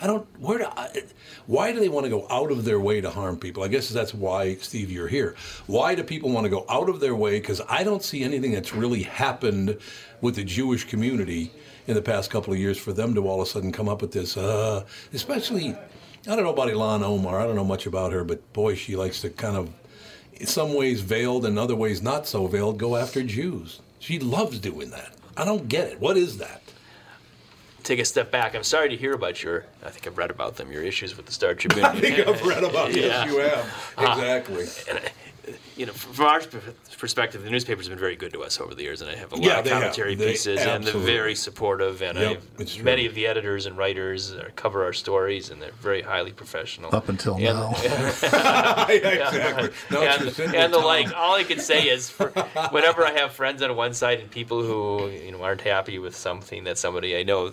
[0.00, 0.26] I don't.
[0.38, 1.02] Where do I,
[1.46, 3.62] why do they want to go out of their way to harm people?
[3.62, 5.34] I guess that's why, Steve, you're here.
[5.66, 7.40] Why do people want to go out of their way?
[7.40, 9.78] Because I don't see anything that's really happened
[10.20, 11.52] with the Jewish community
[11.86, 14.02] in the past couple of years for them to all of a sudden come up
[14.02, 14.36] with this.
[14.36, 15.76] Uh, especially,
[16.26, 17.40] I don't know about Ilhan Omar.
[17.40, 19.70] I don't know much about her, but boy, she likes to kind of,
[20.34, 23.80] in some ways veiled and other ways not so veiled, go after Jews.
[23.98, 25.12] She loves doing that.
[25.36, 26.00] I don't get it.
[26.00, 26.62] What is that?
[27.82, 28.54] Take a step back.
[28.54, 29.66] I'm sorry to hear about your.
[29.84, 30.72] I think I've read about them.
[30.72, 31.84] Your issues with the Star Tribune.
[31.84, 33.02] I think I've read about Yeah.
[33.02, 33.94] yes, you have.
[33.98, 34.66] Uh, Exactly.
[35.76, 36.40] You know, from our
[36.98, 39.36] perspective, the newspaper's been very good to us over the years, and I have a
[39.36, 42.00] lot Yeah, of commentary They pieces, and they're very supportive.
[42.02, 42.84] And Yep, I, it's true.
[42.84, 46.94] many of the editors and writers uh, cover our stories, and they're very highly professional.
[46.94, 47.72] Up until And- now.
[48.88, 49.70] exactly.
[49.90, 52.28] No, and, and the like, all I can say is, for,
[52.70, 56.16] whenever I have friends on one side and people who you know aren't happy with
[56.16, 57.52] something that somebody I know,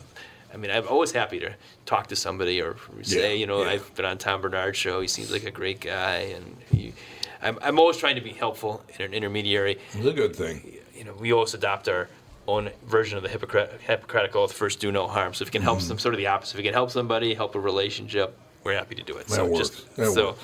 [0.54, 1.54] I mean, I'm always happy to
[1.86, 3.70] talk to somebody or say, Yeah, you know, yeah.
[3.72, 5.02] I've been on Tom Barnard's show.
[5.02, 6.94] He seems like a great guy, and he,
[7.42, 9.80] I'm, I'm always trying to be helpful in an intermediary.
[9.94, 10.78] It's a good thing.
[10.96, 12.08] You know, we always adopt our
[12.48, 15.34] own version of the Hippocratic, Hippocratic Oath: first, do no harm.
[15.34, 15.88] So if it can help Mm-hmm.
[15.88, 16.56] some, sort of the opposite.
[16.56, 19.28] If it can help somebody, help a relationship, we're happy to do it.
[19.28, 19.70] That so works.
[19.70, 20.36] just That so.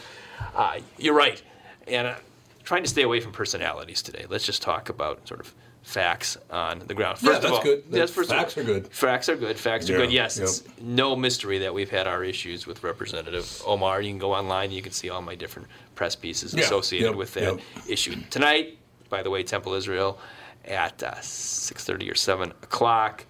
[0.55, 1.41] Uh, you're right.
[1.87, 2.15] And uh,
[2.63, 4.25] trying to stay away from personalities today.
[4.29, 7.17] Let's just talk about sort of facts on the ground.
[7.21, 7.83] Yeah, First of that's all, good.
[7.89, 8.87] yes, first all, Facts are good.
[8.87, 9.57] Facts are good.
[9.57, 10.11] Facts are good.
[10.11, 10.43] Yes, yep.
[10.47, 14.01] it's no mystery that we've had our issues with Representative Omar.
[14.01, 17.15] You can go online, you can see all my different press pieces Yeah, associated yep,
[17.15, 17.59] with that yep.
[17.89, 18.15] issue.
[18.29, 18.77] Tonight,
[19.09, 20.19] by the way, Temple Israel
[20.63, 23.25] at uh, 6.30 or 7 o'clock.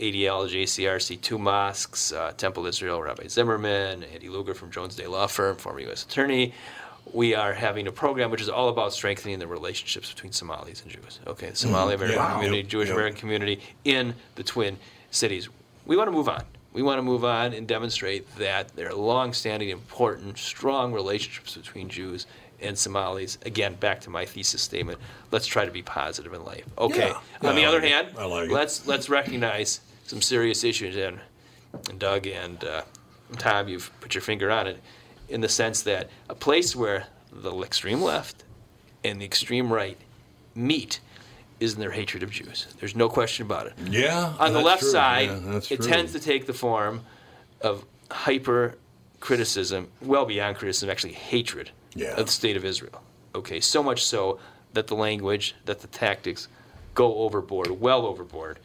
[0.00, 5.26] ADL, JCRC, two mosques, uh, Temple Israel, Rabbi Zimmerman, Andy Luger from Jones Day Law
[5.26, 6.04] Firm, former U.S.
[6.04, 6.54] Attorney.
[7.12, 10.90] We are having a program which is all about strengthening the relationships between Somalis and
[10.92, 11.18] Jews.
[11.26, 12.28] Okay, the Somali American Mm-hmm.
[12.28, 12.34] Yeah.
[12.34, 12.90] community, Yep, Jewish.
[12.90, 14.78] American community in the Twin
[15.10, 15.48] Cities.
[15.84, 16.44] We want to move on.
[16.78, 21.88] We want to move on and demonstrate that there are long-standing, important, strong relationships between
[21.88, 22.24] Jews
[22.60, 23.36] and Somalis.
[23.44, 25.00] Again, back to my thesis statement.
[25.32, 26.64] Let's try to be positive in life.
[26.78, 27.08] Okay.
[27.42, 27.48] Yeah.
[27.48, 31.18] On the other hand, like let's let's recognize some serious issues, and,
[31.90, 32.82] and Doug and uh,
[33.38, 34.80] Tom, you've put your finger on it,
[35.28, 38.44] in the sense that a place where the extreme left
[39.02, 39.98] and the extreme right
[40.54, 41.00] meet
[41.60, 42.66] is in their hatred of Jews.
[42.78, 43.74] There's no question about it.
[43.88, 44.34] Yeah.
[44.38, 44.90] On the left true.
[44.90, 45.76] side, Yeah, it true.
[45.78, 47.02] tends to take the form
[47.60, 48.76] of hyper
[49.20, 52.12] criticism, well beyond criticism, actually hatred Yeah.
[52.16, 53.02] of the state of Israel.
[53.34, 54.38] Okay, so much so
[54.72, 56.48] that the language, that the tactics
[56.94, 58.58] go overboard, well overboard,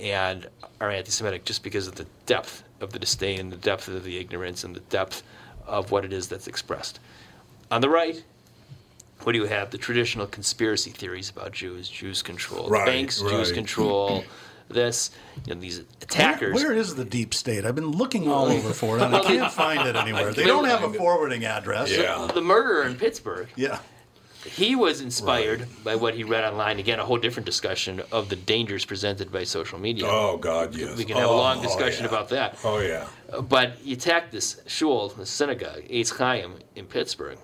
[0.00, 0.46] and
[0.80, 4.18] are anti Semitic just because of the depth of the disdain the depth of the
[4.18, 5.22] ignorance and the depth
[5.66, 6.98] of what it is that's expressed.
[7.70, 8.24] On the right,
[9.24, 9.70] what do you have?
[9.70, 11.88] The traditional conspiracy theories about Jews.
[11.88, 13.20] Jews control Right, banks.
[13.20, 14.24] Jews control
[14.68, 15.10] this.
[15.46, 16.54] You know, these attackers.
[16.54, 17.64] Where, where is the deep state?
[17.64, 18.56] I've been looking all oh.
[18.56, 20.32] over for it, and I can't find it anywhere.
[20.32, 21.90] They don't have a forwarding address.
[21.90, 22.30] Yeah.
[22.32, 23.48] the murderer in Pittsburgh.
[23.56, 23.78] Yeah.
[24.44, 26.80] He was inspired by what he read online.
[26.80, 30.06] Again, a whole different discussion of the dangers presented by social media.
[30.08, 30.96] Oh God, yes.
[30.98, 32.08] We can have a oh, long Oh, discussion yeah.
[32.08, 32.58] about that.
[32.64, 33.06] Oh yeah.
[33.42, 37.38] But he attacked this shul, the synagogue, Eitz Chaim in Pittsburgh,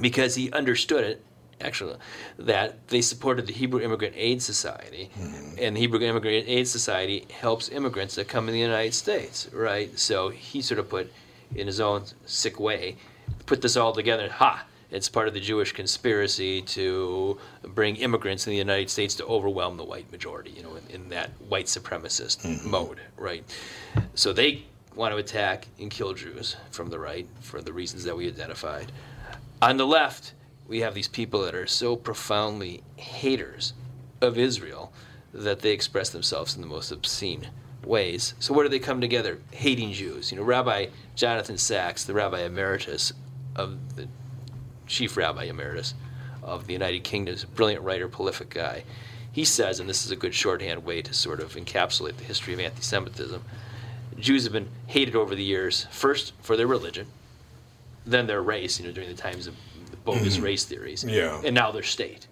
[0.00, 1.24] because he understood it,
[1.60, 1.96] actually,
[2.38, 5.56] that they supported the Hebrew Immigrant Aid Society, mm-hmm.
[5.58, 9.98] and the Hebrew Immigrant Aid Society helps immigrants that come in the United States, right?
[9.98, 11.12] So he sort of put,
[11.54, 12.96] in his own sick way,
[13.46, 14.28] put this all together.
[14.30, 14.64] Ha!
[14.90, 19.76] It's part of the Jewish conspiracy to bring immigrants in the United States to overwhelm
[19.76, 22.70] the white majority, you know, in, in that white supremacist mm-hmm.
[22.70, 23.44] mode, right?
[24.14, 24.62] So they
[24.94, 28.90] want to attack and kill Jews from the right for the reasons that we identified.
[29.60, 30.34] On the left,
[30.68, 33.72] we have these people that are so profoundly haters
[34.20, 34.92] of Israel
[35.32, 37.48] that they express themselves in the most obscene
[37.84, 38.34] ways.
[38.38, 39.38] So where do they come together?
[39.50, 40.30] Hating Jews.
[40.30, 43.12] You know, Rabbi Jonathan Sacks, the Rabbi Emeritus
[43.56, 44.08] of the
[44.86, 45.94] chief rabbi emeritus
[46.42, 48.84] of the United Kingdom, is a brilliant writer, prolific guy.
[49.32, 52.54] He says, and this is a good shorthand way to sort of encapsulate the history
[52.54, 53.42] of anti Semitism
[54.18, 57.06] Jews have been hated over the years, first for their religion,
[58.08, 59.54] then their race, you know, during the times of
[59.90, 60.44] the bogus mm-hmm.
[60.44, 61.40] race theories, Yeah.
[61.44, 62.26] and now their state,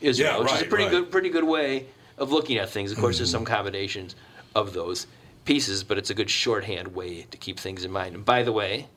[0.00, 0.90] Israel, Yeah, which is a pretty right.
[0.90, 2.92] good, pretty good way of looking at things.
[2.92, 3.38] Of course, there's mm-hmm.
[3.38, 4.14] some combinations
[4.54, 5.06] of those
[5.44, 8.14] pieces, but it's a good shorthand way to keep things in mind.
[8.14, 8.88] And by the way,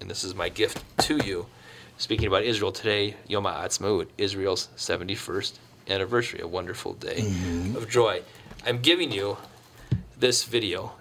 [0.00, 1.46] and this is my gift to you,
[1.98, 7.76] speaking about Israel today, Yom HaAtzmaut, Israel's 71st anniversary, a wonderful day mm-hmm.
[7.76, 8.22] of joy.
[8.66, 9.36] I'm giving you
[10.18, 10.92] this video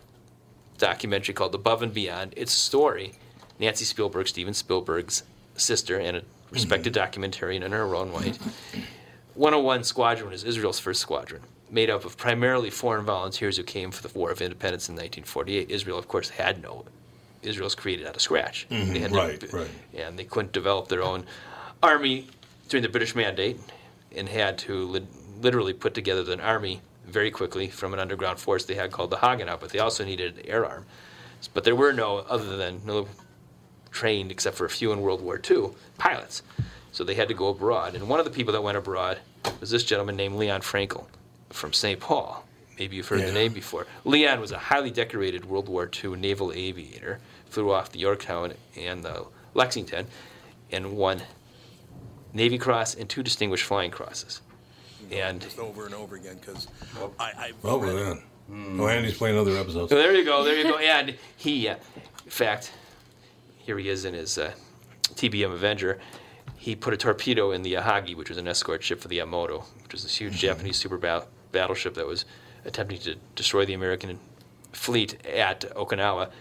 [0.77, 2.33] documentary called Above and Beyond.
[2.37, 3.13] It's a story.
[3.59, 5.23] Nancy Spielberg, Steven Spielberg's
[5.55, 7.21] sister, and a respected mm-hmm.
[7.21, 8.37] documentarian in her own right.
[9.35, 14.07] 101 Squadron is Israel's first squadron, made up of primarily foreign volunteers who came for
[14.07, 15.69] the War of Independence in 1948.
[15.69, 16.85] Israel, of course, had no.
[17.41, 18.65] Israel's created out of scratch.
[18.69, 18.95] They mm-hmm.
[18.95, 19.69] had to- right, right.
[19.95, 21.25] And they couldn't develop their own
[21.81, 22.27] army
[22.67, 23.59] during the British Mandate,
[24.15, 25.07] and had to li-
[25.41, 29.17] literally put together an army very quickly from an underground force they had called the
[29.17, 29.59] Haganah.
[29.59, 30.85] But they also needed an air arm.
[31.53, 33.07] But there were no other than no
[33.91, 36.41] trained, except for a few in World War II, pilots.
[36.91, 37.95] So they had to go abroad.
[37.95, 39.19] And one of the people that went abroad
[39.59, 41.05] was this gentleman named Leon Frankel
[41.49, 41.99] from St.
[41.99, 42.45] Paul.
[42.77, 43.27] Maybe you've heard Yeah.
[43.27, 43.85] the name before.
[44.05, 49.03] Leon was a highly decorated World War II naval aviator, flew off the Yorktown and
[49.03, 50.07] the Lexington,
[50.71, 51.21] and won
[52.33, 54.41] Navy Cross and two Distinguished Flying Crosses.
[55.11, 56.67] And just over and over again because
[57.19, 58.21] I, I oh well then.
[58.79, 59.89] Oh, Andy's playing other episodes.
[59.89, 60.77] So there you go, there you go.
[60.77, 61.75] And he, uh,
[62.25, 62.71] in fact,
[63.69, 64.51] here he is in his uh,
[65.13, 65.99] TBM Avenger.
[66.57, 69.63] He put a torpedo in the Yahagi, which was an escort ship for the Yamato,
[69.83, 72.25] which was this huge Japanese super ba- battleship that was
[72.65, 74.17] attempting to destroy the American
[74.73, 76.31] fleet at Okinawa.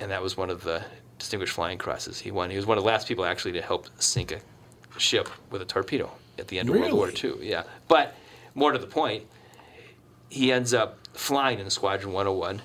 [0.00, 0.82] And that was one of the
[1.18, 2.48] Distinguished Flying Crosses he won.
[2.48, 4.40] He was one of the last people actually to help sink a
[4.98, 7.34] ship with a torpedo at the end of World War II.
[7.42, 7.64] Yeah.
[7.86, 8.14] But
[8.54, 9.26] more to the point,
[10.30, 12.62] he ends up flying in Squadron 101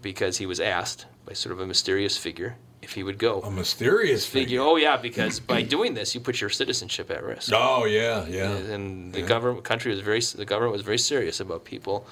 [0.00, 2.56] because he was asked by sort of a mysterious figure
[2.88, 3.40] if he would go.
[3.42, 4.62] A mysterious figure.
[4.62, 7.52] Oh yeah, because by doing this, you put your citizenship at risk.
[7.54, 8.50] Oh yeah, yeah.
[8.74, 9.26] And the Yeah.
[9.26, 12.06] government country was very the government was very serious about people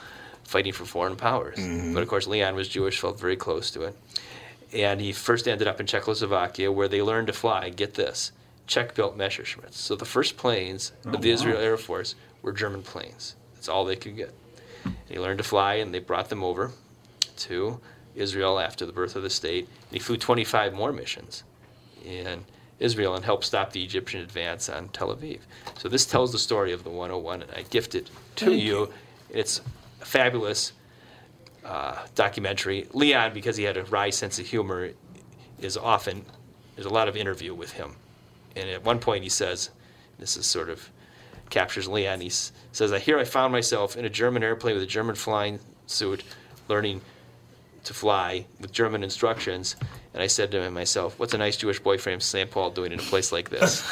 [0.44, 1.56] fighting for foreign powers.
[1.58, 1.94] Mm-hmm.
[1.94, 3.96] But of course, Leon was Jewish, felt very close to it,
[4.74, 7.70] and he first ended up in Czechoslovakia, where they learned to fly.
[7.70, 8.32] Get this.
[8.66, 9.74] Czech-built Messerschmitts.
[9.78, 13.34] So the first planes Oh, of the Israel Air Force were German planes.
[13.54, 14.34] That's all they could get.
[14.84, 16.72] And he learned to fly, and they brought them over
[17.48, 17.80] to
[18.16, 19.64] Israel after the birth of the state.
[19.66, 21.44] And he flew 25 more missions
[22.04, 22.44] in
[22.78, 25.40] Israel and helped stop the Egyptian advance on Tel Aviv.
[25.78, 28.92] So this tells the story of the 101, and I gift it to you.
[29.30, 29.60] It's
[30.00, 30.72] a fabulous
[31.64, 32.86] uh, documentary.
[32.92, 34.90] Leon, because he had a wry sense of humor,
[35.60, 36.24] is often
[36.74, 37.96] there's a lot of interview with him,
[38.54, 39.70] and at one point he says,
[40.18, 40.90] "This is sort of
[41.48, 44.82] captures Leon." He s- says, "I hear I found myself in a German airplane with
[44.82, 46.22] a German flying suit,
[46.68, 47.00] learning
[47.86, 49.76] to fly with German instructions."
[50.14, 52.50] And I said to myself, "What's a nice Jewish boy from St.
[52.50, 53.82] Paul doing in a place like this?"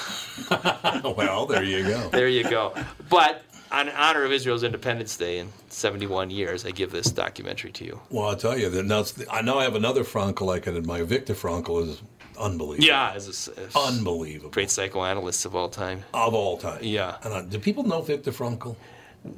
[0.51, 2.09] well, there you go.
[2.11, 2.75] there you go.
[3.09, 7.85] But on honor of Israel's Independence Day in 71 years, I give this documentary to
[7.85, 8.01] you.
[8.11, 9.05] Well, I'll tell you that now.
[9.31, 11.05] I know I have another Frankel I can admire.
[11.05, 12.03] Victor Frankel is
[12.39, 12.85] unbelievable.
[12.87, 14.51] Yeah, as a s- as unbelievable.
[14.51, 16.05] Great psychoanalyst of all time.
[16.15, 16.81] Of all time.
[16.83, 17.17] Yeah.
[17.23, 18.77] And uh, do people know Viktor Frankl?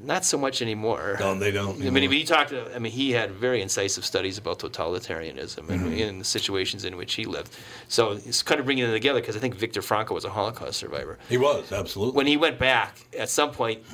[0.03, 1.17] Not so much anymore.
[1.21, 1.81] No, they don't.
[1.87, 2.51] I mean, he talked.
[2.51, 5.93] To, I mean, he had very incisive studies about totalitarianism and Mm-hmm.
[5.93, 7.57] in the situations in which he lived.
[7.87, 10.79] So it's kind of bringing them together because I think Viktor Frankl was a Holocaust
[10.81, 11.19] survivor.
[11.29, 12.17] He was absolutely.
[12.17, 13.85] When he went back, at some point,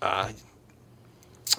[0.00, 0.30] uh,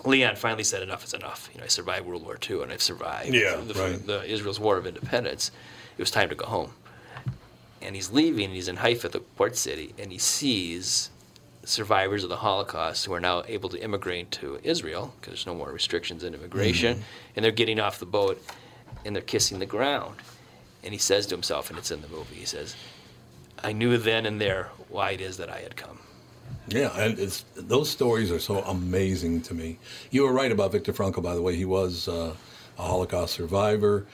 [0.06, 1.50] Leon finally said, "Enough is enough.
[1.54, 4.06] You know, I survived World War II, and I've survived Yeah, the, right.
[4.08, 5.52] the Israel's War of Independence.
[5.98, 6.72] It was time to go home."
[7.82, 8.46] And he's leaving.
[8.46, 11.12] And he's in Haifa, the port city, and he sees
[11.66, 15.56] survivors of the Holocaust who are now able to immigrate to Israel because there's no
[15.56, 17.04] more restrictions in immigration,
[17.36, 18.42] and they're getting off the boat
[19.04, 20.16] and they're kissing the ground.
[20.84, 22.76] And he says to himself, and it's in the movie, he says,
[23.64, 26.00] I knew then and there why it is that I had come.
[26.68, 29.78] Yeah, and it's those stories are so amazing to me.
[30.12, 31.56] You were right about Viktor Frankl, by the way.
[31.56, 32.36] He was uh,
[32.78, 34.06] a Holocaust survivor.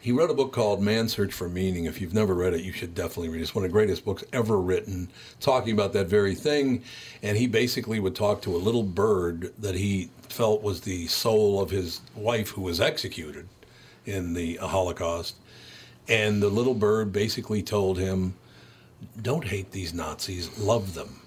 [0.00, 1.86] He wrote a book called Man's Search for Meaning.
[1.86, 3.42] If you've never read it, you should definitely read it.
[3.42, 5.08] It's one of the greatest books ever written,
[5.40, 6.84] talking about that very thing.
[7.22, 11.60] And he basically would talk to a little bird that he felt was the soul
[11.60, 13.48] of his wife who was executed
[14.06, 15.36] in the Holocaust.
[16.08, 18.34] And the little bird basically told him,
[19.20, 21.22] Don't hate these Nazis, love them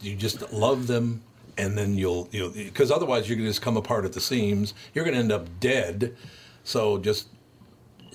[0.00, 1.22] you just love them
[1.58, 4.74] and then you'll you'll because otherwise you're going to just come apart at the seams
[4.94, 6.16] you're going to end up dead
[6.64, 7.28] so just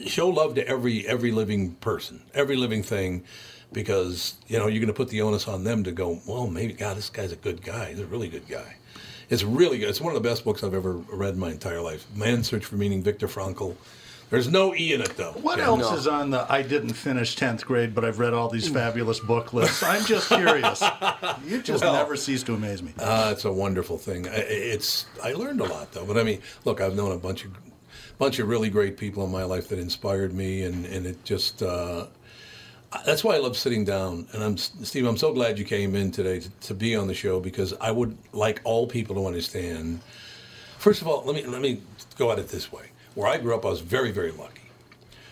[0.05, 3.23] show love to every every living person, every living thing,
[3.71, 6.19] because you know you're going to put the onus on them to go.
[6.27, 7.89] Well, maybe God, this guy's a good guy.
[7.89, 8.75] He's a really good guy.
[9.29, 9.89] It's really good.
[9.89, 12.05] It's one of the best books I've ever read in my entire life.
[12.15, 13.75] Man's Search for Meaning, Viktor Frankl.
[14.31, 15.33] There's no E in it though.
[15.33, 15.67] What Okay?
[15.67, 19.19] else is on the I didn't finish 10th grade, but I've read all these fabulous
[19.19, 19.83] book lists?
[19.83, 20.83] I'm just curious.
[21.47, 22.93] You just Well- never cease to amaze me.
[22.97, 24.27] Uh, it's a wonderful thing.
[24.27, 26.05] I- It's I learned a lot though.
[26.05, 27.51] But I mean, look, I've known a bunch of
[28.17, 31.61] bunch of really great people in my life that inspired me, and and it just
[31.61, 32.07] uh,
[33.05, 34.27] that's why I love sitting down.
[34.33, 35.05] And I'm Steve.
[35.05, 37.91] I'm so glad you came in today to, to be on the show because I
[37.91, 40.01] would like all people to understand.
[40.77, 41.81] First of all, let me let me
[42.17, 42.85] go at it this way.
[43.15, 44.61] Where I grew up, I was very very lucky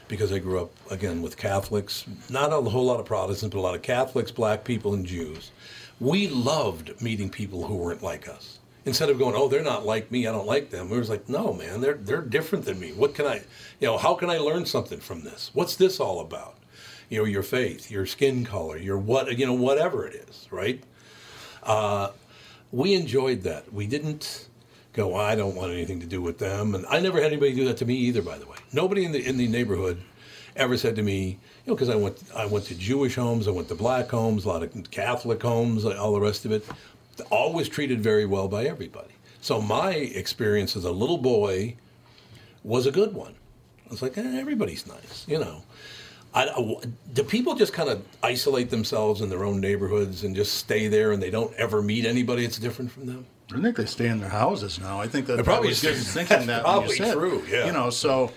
[0.07, 3.61] because I grew up again with Catholics, not a whole lot of Protestants, but a
[3.61, 5.51] lot of Catholics, black people, and Jews.
[5.99, 8.59] We loved meeting people who weren't like us.
[8.85, 10.89] Instead of going, oh, they're not like me, I don't like them.
[10.89, 12.91] We was like, no, man, they're they're different than me.
[12.91, 13.35] What can I,
[13.79, 15.51] you know, how can I learn something from this?
[15.53, 16.57] What's this all about?
[17.09, 20.83] You know, your faith, your skin color, your what, you know, whatever it is, right?
[21.61, 22.09] Uh,
[22.71, 23.71] we enjoyed that.
[23.71, 24.47] We didn't
[24.93, 26.75] go, I don't want anything to do with them.
[26.75, 28.57] And I never had anybody do that to me either, by the way.
[28.71, 30.01] Nobody in the in the neighborhood
[30.55, 33.51] ever said to me, you know, because I went I went to Jewish homes, I
[33.51, 36.65] went to black homes, a lot of Catholic homes, all the rest of it.
[37.29, 39.09] Always treated very well by everybody.
[39.41, 41.75] So my experience as a little boy
[42.63, 43.35] was a good one.
[43.85, 45.63] I was like, eh, everybody's nice, you know.
[46.33, 46.75] I, I-
[47.13, 51.11] do people just kind of isolate themselves in their own neighborhoods and just stay there
[51.11, 53.25] and they don't ever meet anybody that's different from them?
[53.53, 54.99] I think they stay in their houses now.
[54.99, 57.65] I think that They I probably just thinking That's that when you said, true, yeah.
[57.67, 58.31] You know, so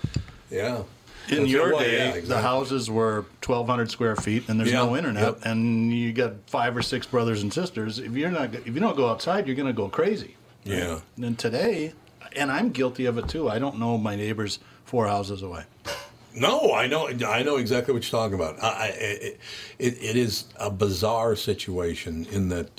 [0.50, 0.82] Yeah.
[1.28, 4.96] In That's your day, yeah, the houses were 1,200 square feet, and there's Yeah, no
[4.96, 5.38] internet, yep.
[5.44, 7.98] and you got five or six brothers and sisters.
[7.98, 10.36] If you're not, if you don't go outside, you're going to go crazy.
[10.64, 11.00] Yeah.
[11.16, 11.92] And then today,
[12.34, 13.48] and I'm guilty of it too.
[13.48, 15.64] I don't know my neighbors four houses away.
[16.34, 17.08] No, I know.
[17.08, 18.62] I know exactly what you're talking about.
[18.62, 19.38] I, I, it,
[19.78, 22.76] it, is a bizarre situation in that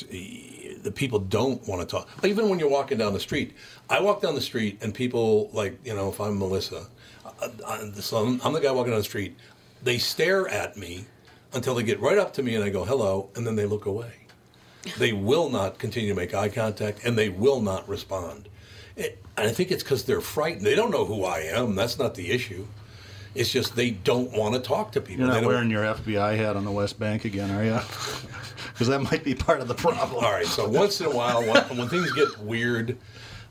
[0.84, 2.08] the people don't want to talk.
[2.24, 3.56] Even when you're walking down the street,
[3.90, 6.86] I walk down the street and people like you know if I'm Melissa,
[7.42, 9.36] Uh, uh, so I'm, the guy walking down the street.
[9.84, 11.06] They stare at me
[11.54, 13.86] until they get right up to me and I go hello, and then they look
[13.86, 14.12] away.
[14.98, 18.50] They will not continue to make eye contact and they will not respond.
[18.96, 20.66] It, and I think it's because they're frightened.
[20.66, 21.76] They don't know who I am.
[21.76, 22.66] That's not the issue.
[23.36, 25.26] It's just they don't want to talk to people.
[25.26, 27.80] You're not wearing your FBI hat on the West Bank again, are you?
[28.78, 30.24] Because that might be part of the problem.
[30.24, 30.46] All right.
[30.46, 32.96] So once in a while, when, when things get weird,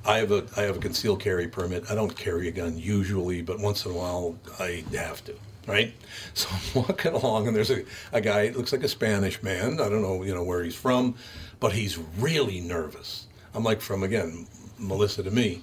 [0.07, 1.91] I have a I have a concealed carry permit.
[1.91, 5.35] I don't carry a gun usually, but once in a while I have to.
[5.67, 5.95] Right.
[6.35, 7.83] So I'm walking along, and there's a,
[8.13, 8.43] a guy.
[8.43, 9.81] It Looks like a Spanish man.
[9.81, 11.15] I don't know, you know, where he's from,
[11.61, 13.27] but he's really nervous.
[13.55, 14.47] I'm like from again,
[14.79, 15.63] Melissa to me,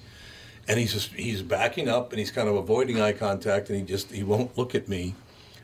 [0.66, 3.84] and he's just he's backing up and he's kind of avoiding eye contact, and he
[3.84, 5.14] just he won't look at me.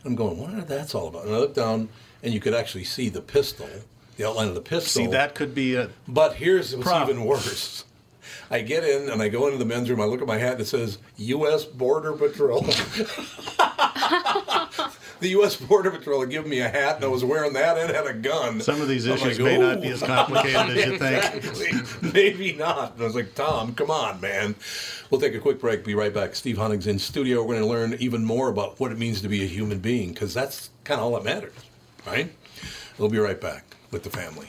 [0.05, 1.25] I'm going, what that's all about?
[1.27, 1.89] And I look down,
[2.23, 3.69] and you could actually see the pistol,
[4.17, 5.05] the outline of the pistol.
[5.05, 5.91] See, that could be a.
[6.07, 7.17] But here's what's Problem.
[7.19, 7.85] even worse.
[8.51, 10.01] I get in and I go into the men's room.
[10.01, 11.65] I look at my hat and it says U.S.
[11.65, 12.63] Border Patrol.
[15.21, 15.55] the U.S.
[15.55, 18.13] Border Patrol had given me a hat and I was wearing that and had a
[18.13, 18.61] gun.
[18.61, 20.99] Some of these issues like, may not be as complicated as you oh,
[21.55, 22.13] think.
[22.13, 22.95] Maybe not.
[22.95, 24.57] And I was like, Tom, come on, man.
[25.11, 25.85] We'll take a quick break.
[25.85, 26.35] Be right back.
[26.35, 27.43] Steve Hunegs' in studio.
[27.43, 30.13] We're going to learn even more about what it means to be a human being
[30.13, 31.55] because that's kind of all that matters,
[32.05, 32.33] right?
[32.99, 34.49] We'll be right back with the family.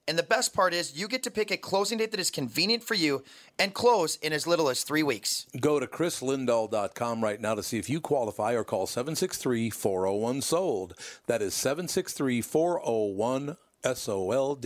[0.11, 2.83] and the best part is you get to pick a closing date that is convenient
[2.83, 3.23] for you
[3.57, 5.45] and close in as little as three weeks.
[5.57, 10.95] Go to chrislindahl.com right now to see if you qualify or call 763 401 SOLD.
[11.27, 13.55] That is 763 401
[13.85, 14.65] SOLD.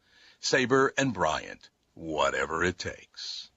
[0.41, 3.51] Sabre and Bryant, whatever it takes.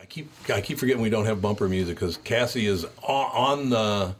[0.00, 3.70] I keep I keep forgetting we don't have bumper music because Cassie is on, on
[3.70, 4.14] the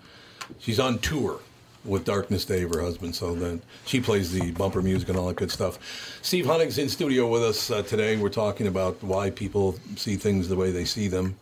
[0.58, 1.40] she's on tour
[1.84, 3.14] with Darkness Dave, her husband.
[3.14, 5.78] So then she plays the bumper music and all that good stuff.
[6.22, 8.16] Steve Hunegs' in studio with us uh, today.
[8.16, 11.36] We're talking about why people see things the way they see them.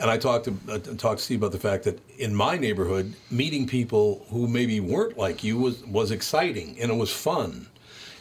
[0.00, 3.14] And I talked to uh, talked to Steve about the fact that in my neighborhood,
[3.30, 7.68] meeting people who maybe weren't like you was was exciting and it was fun.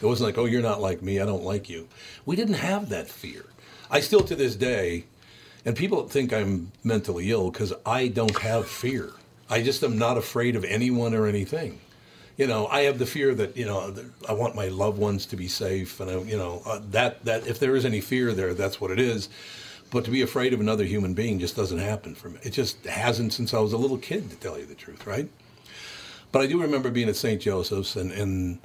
[0.02, 1.88] It wasn't like, oh, you're not like me, I don't like you.
[2.26, 3.46] We didn't have that fear.
[3.92, 5.06] I still to this day,
[5.66, 9.12] and people think I'm mentally ill because I don't have fear.
[9.50, 11.80] I just am not afraid of anyone or anything.
[12.38, 13.94] You know, I have the fear that you know
[14.28, 17.48] I want my loved ones to be safe, and I, you know uh, that that
[17.48, 19.28] if there is any fear there, that's what it is.
[19.92, 22.40] But to be afraid of another human being just doesn't happen for me.
[22.44, 25.28] It just hasn't since I was a little kid, to tell you the truth, right?
[26.32, 27.42] But I do remember being at St.
[27.42, 28.60] Joseph's, and, and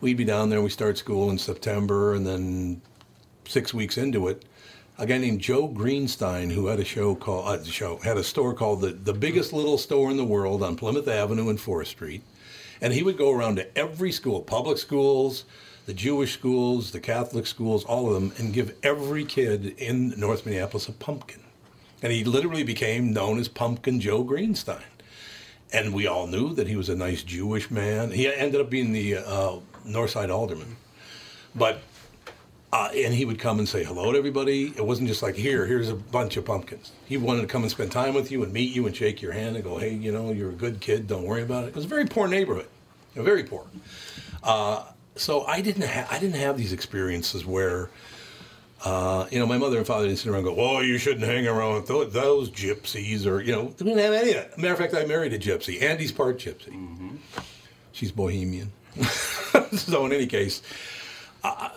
[0.00, 0.62] we'd be down there.
[0.62, 2.80] We start school in September, and then
[3.46, 4.44] six weeks into it,
[4.98, 8.54] a guy named Joe Greenstein, who had a show called uh, show had a store
[8.54, 12.22] called the the biggest little store in the world on Plymouth Avenue and Fourth Street,
[12.80, 15.44] and he would go around to every school, public schools,
[15.86, 20.44] the Jewish schools, the Catholic schools, all of them, and give every kid in North
[20.44, 21.40] Minneapolis a pumpkin.
[22.02, 24.82] And he literally became known as Pumpkin Joe Greenstein.
[25.72, 28.10] And we all knew that he was a nice Jewish man.
[28.10, 29.56] He ended up being the uh,
[29.88, 30.76] Northside alderman.
[31.54, 31.80] But,
[32.72, 34.74] uh, and he would come and say hello to everybody.
[34.76, 36.92] It wasn't just like, here, here's a bunch of pumpkins.
[37.06, 39.32] He wanted to come and spend time with you and meet you and shake your
[39.32, 41.68] hand and go, hey, you know, you're a good kid, don't worry about it.
[41.68, 42.68] It was a very poor neighborhood,
[43.14, 43.64] very poor.
[44.42, 44.84] Uh,
[45.18, 47.90] so I didn't ha- I didn't have these experiences where
[48.84, 51.24] uh, you know my mother and father didn't sit around and go, "Oh, you shouldn't
[51.24, 54.58] hang around with those, those gypsies," or you know, they didn't have any of that.
[54.58, 55.82] Matter of fact, I married a gypsy.
[55.82, 56.68] Andy's part gypsy.
[56.68, 57.16] Mm-hmm.
[57.92, 58.70] She's Bohemian.
[59.72, 60.62] so in any case,
[61.44, 61.70] I,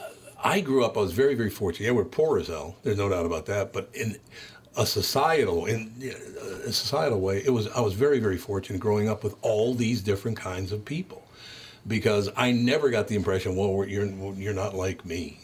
[0.44, 0.98] I grew up.
[0.98, 1.88] I was very very fortunate.
[1.88, 2.76] Yeah, we're poor as hell.
[2.84, 3.74] There's no doubt about that.
[3.74, 4.18] But in
[4.78, 5.92] a societal in
[6.66, 10.02] a societal way, it was I was very very fortunate growing up with all these
[10.02, 11.24] different kinds of people
[11.88, 15.40] because I never got the impression, well, you're you're not like me.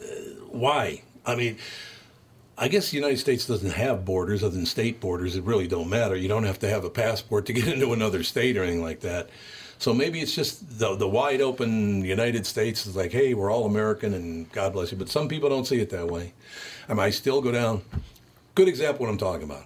[0.00, 0.06] Uh,
[0.50, 1.02] why?
[1.24, 1.58] I mean,
[2.56, 5.36] I guess the United States doesn't have borders other than state borders.
[5.36, 6.16] It really don't matter.
[6.16, 9.00] You don't have to have a passport to get into another state or anything like
[9.00, 9.28] that.
[9.78, 13.66] So maybe it's just the the wide open United States is like, hey, we're all
[13.66, 14.98] American and God bless you.
[14.98, 16.32] But some people don't see it that way.
[16.88, 17.82] I mean, I still go down.
[18.54, 19.64] Good example what I'm talking about.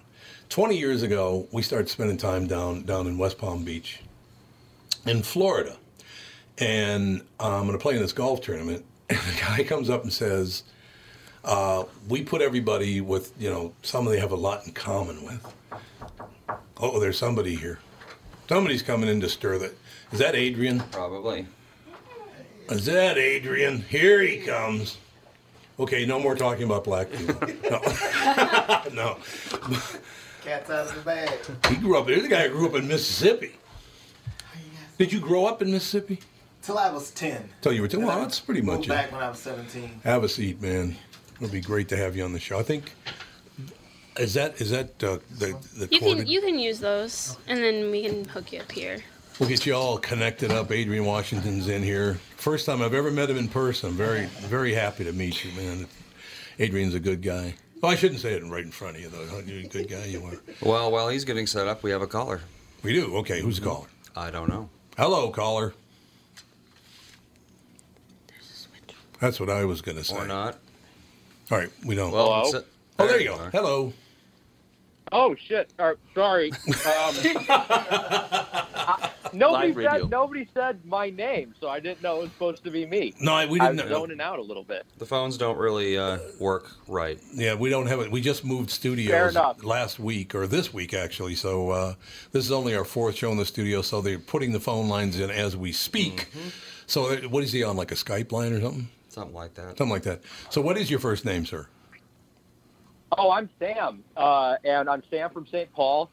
[0.49, 4.01] 20 years ago, we started spending time down down in West Palm Beach
[5.05, 5.77] in Florida.
[6.57, 8.85] And I'm going to play in this golf tournament.
[9.11, 10.63] And the guy comes up and says,
[11.43, 15.53] uh, We put everybody with, you know, somebody they have a lot in common with.
[16.77, 17.79] Oh, there's somebody here.
[18.47, 19.73] Somebody's coming in to stir that.
[20.11, 20.79] Is that Adrian?
[20.91, 21.47] Probably.
[22.69, 23.81] Is that Adrian?
[23.83, 24.97] Here he comes.
[25.79, 27.35] Okay, no more talking about black people.
[27.69, 27.79] No.
[28.93, 29.17] no.
[30.43, 31.29] Cat's out of the bag.
[31.69, 33.53] He grew up, there's a guy who grew up in Mississippi.
[34.97, 36.19] Did you grow up in Mississippi?
[36.61, 37.49] Till I was 10.
[37.61, 38.03] Till you were 10?
[38.05, 38.89] Well, that's pretty much Moved it.
[38.89, 40.01] back when I was 17.
[40.03, 40.95] Have a seat, man.
[41.39, 42.59] It'll be great to have you on the show.
[42.59, 42.91] I think
[44.19, 46.17] is that is that uh, the the You corded?
[46.19, 48.99] can you can use those, and then we can hook you up here.
[49.41, 50.71] We'll get you all connected up.
[50.71, 52.19] Adrian Washington's in here.
[52.37, 53.89] First time I've ever met him in person.
[53.89, 55.87] I'm very very happy to meet you, man.
[56.59, 57.55] Adrian's a good guy.
[57.81, 59.39] Well, I shouldn't say it right in front of you, though.
[59.39, 60.05] You're a good guy.
[60.05, 60.37] You are.
[60.61, 62.41] Well, while he's getting set up, we have a caller.
[62.83, 63.15] We do.
[63.17, 63.87] Okay, who's the caller?
[64.15, 64.69] I don't know.
[64.95, 65.73] Hello, caller.
[68.27, 68.95] There's a switch.
[69.19, 70.17] That's what I was going to say.
[70.17, 70.59] Or not.
[71.49, 72.11] All right, we don't.
[72.11, 72.63] Well, Hello?
[72.99, 73.49] oh, there you you go.
[73.51, 73.93] Hello.
[75.11, 75.73] Oh shit!
[75.77, 76.51] Uh, sorry.
[76.51, 76.57] Um,
[77.49, 79.91] I- nobody Live radio.
[80.01, 83.13] said nobody said my name, so I didn't know it was supposed to be me.
[83.19, 83.99] No, we I didn't was know.
[83.99, 84.85] zoning out a little bit.
[84.97, 87.19] The phones don't really uh, work right.
[87.33, 88.11] Yeah, we don't have it.
[88.11, 89.63] We just moved Fair studios enough.
[89.63, 91.35] last week or this week actually.
[91.35, 91.93] So uh,
[92.31, 93.81] this is only our fourth show in the studio.
[93.81, 96.29] So they're putting the phone lines in as we speak.
[96.87, 97.75] So uh, what is he on?
[97.75, 98.87] Like a Skype line or something?
[99.09, 99.77] Something like that.
[99.77, 100.21] Something like that.
[100.49, 101.67] So what is your first name, sir?
[103.17, 105.71] Oh, I'm Sam, uh, and I'm Sam from St.
[105.73, 106.09] Paul.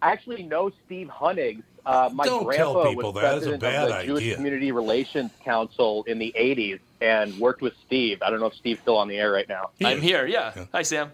[0.00, 1.62] I actually know Steve Hunegs.
[1.84, 3.34] Uh, my Don't tell grandpa people was that.
[3.34, 4.36] That's a president bad of the Jewish idea.
[4.36, 8.22] Community Relations Council in the '80s, and worked with Steve.
[8.22, 9.70] I don't know if Steve's still on the air right now.
[9.84, 10.26] I'm here.
[10.26, 10.66] Yeah.
[10.72, 11.10] Hi, Sam.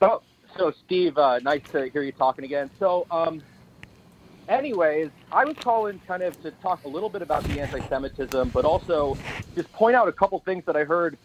[0.00, 0.22] So,
[0.56, 2.70] so Steve, uh, nice to hear you talking again.
[2.78, 3.42] So, um,
[4.48, 8.66] anyways, I was calling kind of to talk a little bit about the anti-Semitism, but
[8.66, 9.16] also
[9.54, 11.16] just point out a couple things that I heard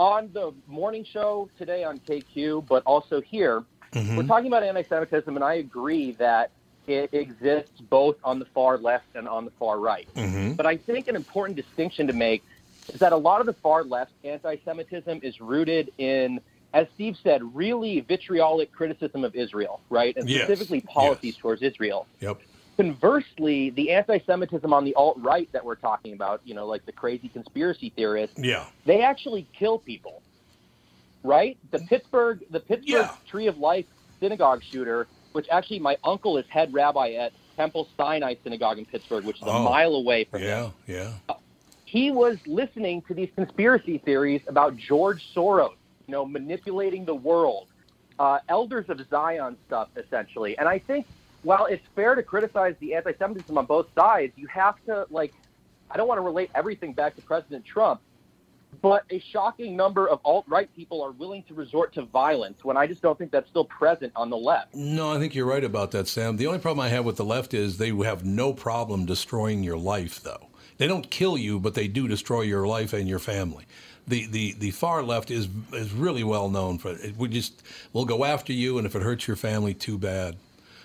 [0.00, 4.16] on the morning show today on KQ, but also here, Mm-hmm.
[4.18, 6.52] we're talking about anti-Semitism, and I agree that
[6.86, 10.06] it exists both on the far left and on the far right.
[10.14, 10.52] Mm-hmm.
[10.52, 12.44] But I think an important distinction to make
[12.92, 16.40] is that a lot of the far left anti-Semitism is rooted in,
[16.72, 22.06] as Steve said, really vitriolic criticism of Israel, right, and Yes, specifically policies towards Israel.
[22.20, 22.40] Yep.
[22.80, 27.28] Conversely, the anti-Semitism on the alt-right that we're talking about, you know, like the crazy
[27.28, 28.64] conspiracy theorists, Yeah.
[28.86, 30.22] they actually kill people,
[31.22, 31.58] right?
[31.72, 33.84] The Pittsburgh, the Pittsburgh Tree of Life
[34.18, 39.24] synagogue shooter, which actually my uncle is head rabbi at Temple Sinai Synagogue in Pittsburgh,
[39.26, 39.62] which is a Oh.
[39.62, 40.42] mile away from.
[40.42, 41.12] Yeah, yeah.
[41.84, 45.74] He was listening to these conspiracy theories about George Soros,
[46.06, 47.68] you know, manipulating the world,
[48.18, 50.56] uh, elders of Zion stuff, essentially.
[50.56, 51.06] And I think
[51.42, 55.32] while it's fair to criticize the anti-Semitism on both sides, you have to like,
[55.90, 58.00] I don't want to relate everything back to President Trump,
[58.82, 62.86] but a shocking number of alt-right people are willing to resort to violence when I
[62.86, 64.74] just don't think that's still present on the left.
[64.74, 66.36] No, I think you're right about that, Sam.
[66.36, 69.76] The only problem I have with the left is they have no problem destroying your
[69.76, 70.48] life, though.
[70.78, 73.66] They don't kill you, but they do destroy your life and your family.
[74.08, 77.16] The the, the far left is is really well known for it.
[77.18, 77.62] We just
[77.92, 80.36] we'll go after you, and if it hurts your family, too bad.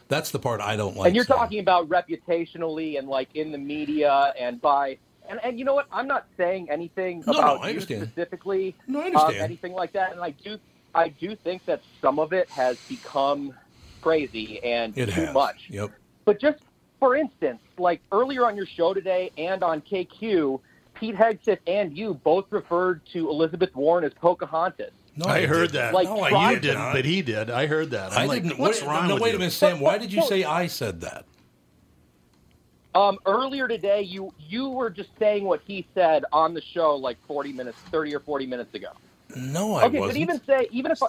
[0.07, 1.07] That's the part I don't like.
[1.07, 1.37] and you're Sam.
[1.37, 4.97] talking about reputationally and like in the media and by
[5.27, 5.87] and, and you know what?
[5.91, 9.91] I'm not saying anything No, no, about I you specifically, No, I um, anything like
[9.93, 10.11] that.
[10.11, 10.59] And I do,
[10.93, 13.51] I do think that some of it has become
[14.01, 15.33] crazy and It too has.
[15.33, 15.65] much.
[15.69, 15.91] Yep.
[16.25, 16.59] But just
[16.99, 20.59] for instance, like earlier on your show today and on KQ,
[20.93, 24.91] Pete Hegseth and you both referred to Elizabeth Warren as Pocahontas.
[25.17, 25.93] No, I heard that.
[25.93, 27.49] Like, no, try you didn't, but he did.
[27.49, 28.11] I heard that.
[28.11, 28.59] I'm I like, didn't.
[28.59, 29.35] what's wait, wrong no, with wait you?
[29.37, 29.79] a minute, Sam.
[29.79, 31.25] Why did you say I said that?
[32.93, 37.17] Um, earlier today, you you were just saying what he said on the show like
[37.27, 38.89] 40 minutes, 30 or 40 minutes ago.
[39.35, 40.01] No, I okay, wasn't.
[40.01, 41.07] but even say even if I,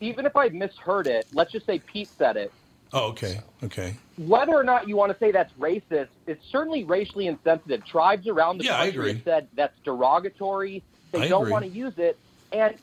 [0.00, 2.54] even if I misheard it, let's just say Pete said it.
[2.92, 3.96] Oh, okay, okay.
[4.16, 7.84] Whether or not you want to say that's racist, it's certainly racially insensitive.
[7.86, 9.22] Tribes around the Yeah, I country agree.
[9.24, 10.84] said that's derogatory.
[11.12, 11.52] They I don't agree.
[11.52, 12.20] want to use it,
[12.52, 12.76] and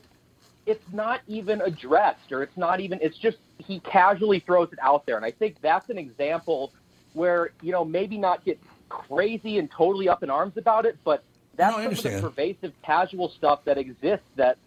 [0.70, 3.00] it's not even addressed, or it's not even.
[3.02, 6.72] It's just he casually throws it out there, and I think that's an example
[7.14, 11.24] where you know maybe not get crazy and totally up in arms about it, but
[11.56, 14.58] that's No, some of the pervasive casual stuff that exists that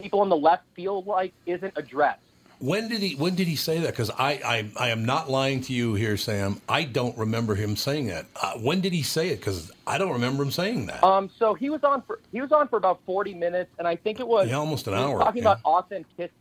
[0.00, 2.22] people on the left feel like isn't addressed.
[2.60, 3.14] When did he?
[3.14, 3.86] When did he say that?
[3.86, 6.60] Because I, I, I am not lying to you here, Sam.
[6.68, 8.26] I don't remember him saying that.
[8.40, 9.36] Uh, when did he say it?
[9.36, 11.02] Because I don't remember him saying that.
[11.02, 13.96] Um, so he was on for he was on for about forty minutes, and I
[13.96, 15.52] think it was Yeah, almost an hour, talking yeah.
[15.52, 16.32] about authentic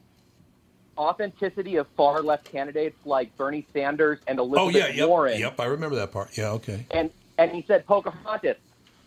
[0.97, 5.57] authenticity of far left candidates like Bernie Sanders and oh Elizabeth yeah, yep, Warren, yep.
[5.57, 6.37] I remember that part.
[6.37, 6.85] Yeah, okay.
[6.91, 8.57] and and he said Pocahontas.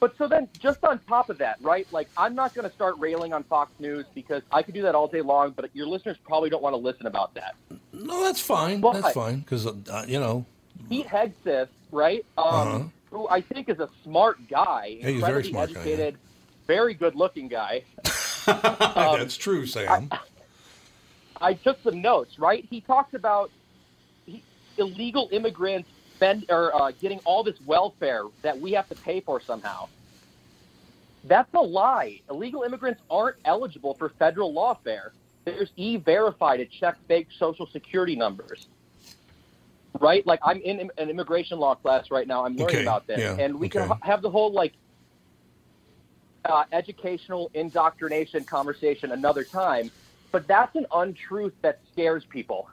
[0.03, 1.87] But so then, just on top of that, right?
[1.93, 4.97] Like, I'm not going to start railing on Fox News because I could do that
[4.97, 7.55] all day long, but your listeners probably don't want to listen about that.
[7.93, 8.81] No, that's fine.
[8.81, 9.39] But- That's fine.
[9.39, 10.45] Because uh, you know,
[10.89, 12.27] Pete Hegseth, right?
[12.37, 12.83] Um, Uh-huh.
[13.13, 15.81] Who I think is a smart guy, Yeah, he's very smart guy, yeah.
[15.93, 16.19] educated,
[16.67, 17.85] very good-looking guy.
[18.47, 20.11] that's true, Sam.
[21.41, 22.67] I took some notes, right?
[22.69, 23.53] He talks about
[24.27, 24.43] he,
[24.79, 25.91] illegal immigrants
[26.23, 29.89] spend or uh, getting all this welfare that we have to pay for somehow.
[31.25, 32.21] That's a lie.
[32.31, 35.11] Illegal immigrants aren't eligible for federal lawfare.
[35.47, 38.69] There's e-verify to check fake social security numbers.
[40.01, 40.27] Right?
[40.27, 42.45] Like I'm in an immigration law class right now.
[42.47, 43.89] I'm learning Okay, about this, yeah, and we can okay.
[43.89, 44.75] ha- have the whole like
[46.49, 49.93] uh, educational indoctrination conversation another time.
[50.33, 52.67] But that's an untruth that scares people,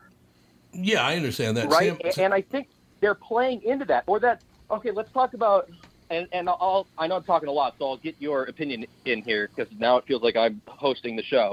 [0.74, 1.72] Yeah, I understand that.
[1.72, 1.74] right?
[1.74, 2.68] Sam, A- and I think
[3.02, 4.04] they're playing into that.
[4.08, 4.42] Or that.
[4.72, 5.70] Okay, let's talk about.
[6.12, 6.88] And and I'll.
[6.98, 9.98] I know I'm talking a lot, so I'll get your opinion in here because now
[9.98, 11.52] it feels like I'm hosting the show.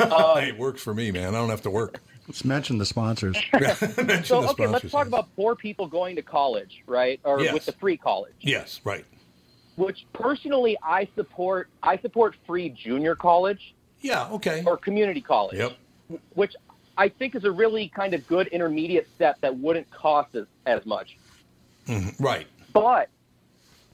[0.00, 0.10] Um,
[0.42, 1.34] hey, it works for me, man.
[1.34, 2.00] I don't have to work.
[2.28, 3.36] Let's mention the sponsors.
[3.52, 4.90] Mention so the okay, let's sponsors.
[4.90, 7.20] talk about poor people going to college, right?
[7.22, 7.54] Or Yes.
[7.54, 8.34] with the free college.
[8.40, 9.04] Yes, right.
[9.76, 11.68] Which personally, I support.
[11.82, 13.74] I support free junior college.
[14.00, 14.28] Yeah.
[14.30, 14.62] Okay.
[14.66, 15.56] Or community college.
[15.56, 15.76] Yep.
[16.34, 16.54] which
[16.96, 20.84] I think is a really kind of good intermediate step that wouldn't cost as, as
[20.86, 21.18] much.
[21.86, 22.46] Mhm, Right.
[22.72, 23.08] But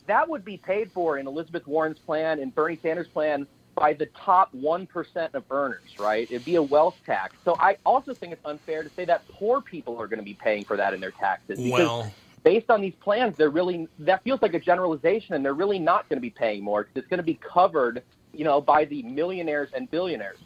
[0.06, 4.06] that would be paid for in Elizabeth Warren's plan and Bernie Sanders' plan by the
[4.24, 6.26] top 1% of earners, right?
[6.30, 7.36] It'd be a wealth tax.
[7.44, 10.34] So I also think it's unfair to say that poor people are going to be
[10.42, 11.56] paying for that in their taxes.
[11.56, 12.12] Because Well,
[12.44, 16.08] based on these plans, they're really, that feels like a generalization and they're really not
[16.08, 19.02] going to be paying more because it's going to be covered, you know, by the
[19.04, 20.40] millionaires and billionaires.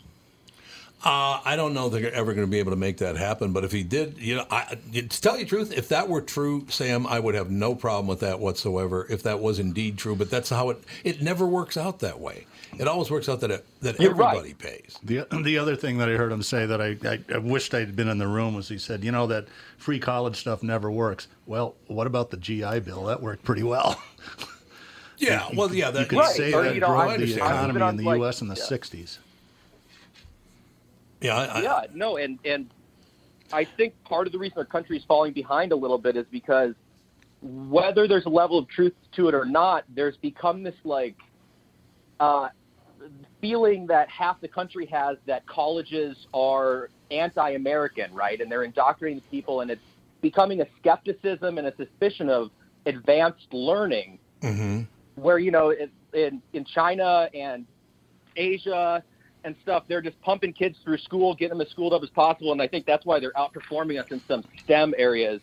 [1.05, 3.53] Uh, I don't know if they're ever going to be able to make that happen.
[3.53, 6.20] But if he did, you know, I, to tell you the truth, if that were
[6.22, 9.07] true, Sam, I would have no problem with that whatsoever.
[9.09, 10.82] If that was indeed true, but that's how it.
[11.05, 12.47] It never works out that way.
[12.78, 14.59] It always works out that it, that You're everybody right.
[14.59, 14.99] pays.
[15.05, 17.94] The the other thing that I heard him say that I, I, I wished I'd
[17.94, 19.47] been in the room was he said, you know, that
[19.78, 21.28] free college stuff never works.
[21.47, 23.05] Well, what about the GI Bill?
[23.05, 24.01] That worked pretty well.
[25.18, 27.80] Yeah, well, yeah, that you could Right, say or, that you know, drove the economy
[27.88, 28.42] in the like- U.S.
[28.42, 28.64] in the yeah.
[28.64, 29.18] '60s.
[31.26, 32.70] Yeah, I, yeah, no, and and
[33.52, 36.26] I think part of the reason our country is falling behind a little bit is
[36.30, 36.74] because
[37.42, 41.16] whether there's a level of truth to it or not, there's become this like
[42.20, 42.48] uh,
[43.40, 48.40] feeling that half the country has that colleges are anti-American, right?
[48.40, 49.82] And they're indoctrinating people, and it's
[50.22, 52.50] becoming a skepticism and a suspicion of
[52.86, 54.82] advanced learning Mm-hmm.
[55.14, 57.66] where you know in in, in China and
[58.36, 59.02] Asia
[59.45, 62.53] and stuff, they're just pumping kids through school, getting them as schooled up as possible,
[62.53, 65.41] and I think that's why they're outperforming us in some STEM areas.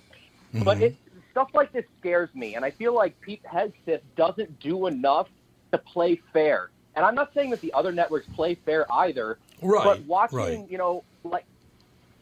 [0.53, 0.83] But mm-hmm.
[0.83, 0.95] it,
[1.31, 5.27] stuff like this scares me, and I feel like Pete Hegseth doesn't do enough
[5.71, 6.69] to play fair.
[6.95, 9.39] And I'm not saying that the other networks play fair either.
[9.61, 10.65] Right, But watching, right.
[10.69, 11.45] you know, like,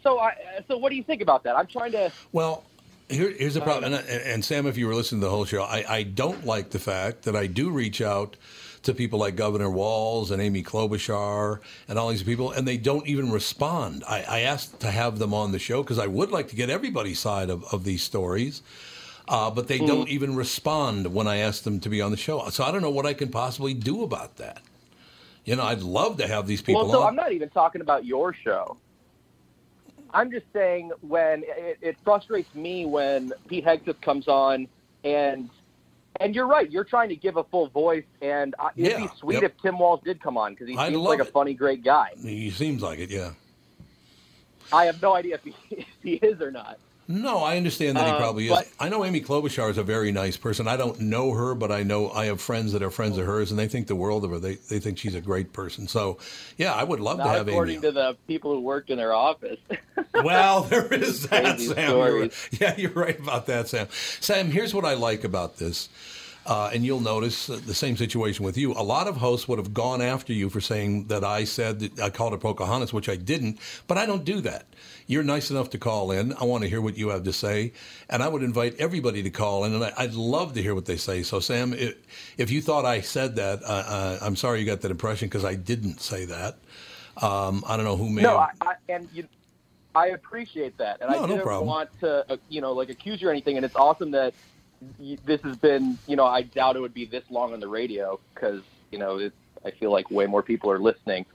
[0.02, 0.34] so I,
[0.68, 1.58] so what do you think about that?
[1.58, 2.12] I'm trying to.
[2.32, 2.64] Well,
[3.10, 3.94] here, here's the uh, problem.
[3.94, 6.70] And, and Sam, if you were listening to the whole show, I, I don't like
[6.70, 8.38] the fact that I do reach out
[8.84, 13.06] to people like Governor Walz and Amy Klobuchar and all these people, and they don't
[13.08, 14.04] even respond.
[14.08, 16.70] I, I asked to have them on the show because I would like to get
[16.70, 18.62] everybody's side of, of these stories.
[19.28, 19.86] Uh, but they Hmm.
[19.86, 22.50] don't even respond when I ask them to be on the show.
[22.50, 24.62] So I don't know what I can possibly do about that.
[25.46, 27.10] You know, I'd love to have these people well, so on.
[27.10, 28.78] I'm not even talking about your show.
[30.14, 34.68] I'm just saying when it, it frustrates me when Pete Hegseth comes on
[35.04, 35.50] and
[36.20, 36.70] and you're right.
[36.70, 39.43] You're trying to give a full voice, and uh, it'd Yeah, be sweet yep.
[39.43, 42.09] if Tim Walz did come on because he seems like a funny, great guy.
[42.22, 43.32] He seems like it, yeah.
[44.74, 46.80] I have no idea if he, if he is or not.
[47.12, 48.72] No, I understand that he Uh, probably but- is.
[48.80, 50.68] I know Amy Klobuchar is a very nice person.
[50.68, 53.51] I don't know her, but I know I have friends that are friends of hers,
[53.51, 54.39] and they think the world of her.
[54.39, 55.88] They they think she's a great person.
[55.88, 56.18] So,
[56.57, 57.51] yeah, I would love to have Amy.
[57.51, 59.59] according to the people who work in their office.
[60.24, 61.89] Well, there is that, Sam.
[61.89, 62.49] Stories.
[62.59, 63.88] Yeah, you're right about that, Sam.
[64.20, 65.89] Sam, here's what I like about this.
[66.45, 68.74] Uh, and you'll notice uh, the same situation with you.
[68.74, 71.99] A lot of hosts would have gone after you for saying that I said that
[71.99, 74.66] I called her Pocahontas, which I didn't, but I don't do that.
[75.12, 76.32] You're nice enough to call in.
[76.39, 77.74] I want to hear what you have to say,
[78.09, 80.86] and I would invite everybody to call in, and I, I'd love to hear what
[80.86, 81.22] they say.
[81.22, 81.95] So, Sam, if,
[82.38, 85.43] if you thought I said that, uh, uh, I'm sorry you got that impression because
[85.43, 86.59] I didn't say that.
[87.22, 88.22] Um, I don't know who may.
[88.22, 89.28] No, have, I, I, and you,
[89.93, 91.68] I appreciate that, and No, I no didn't problem.
[91.68, 93.57] want to, uh, you know, like accuse you or anything.
[93.57, 94.34] And it's awesome that
[94.97, 97.68] y this has been, you know, I doubt it would be this long on the
[97.68, 99.34] radio because, you know, it,
[99.66, 101.26] I feel like way more people are listening.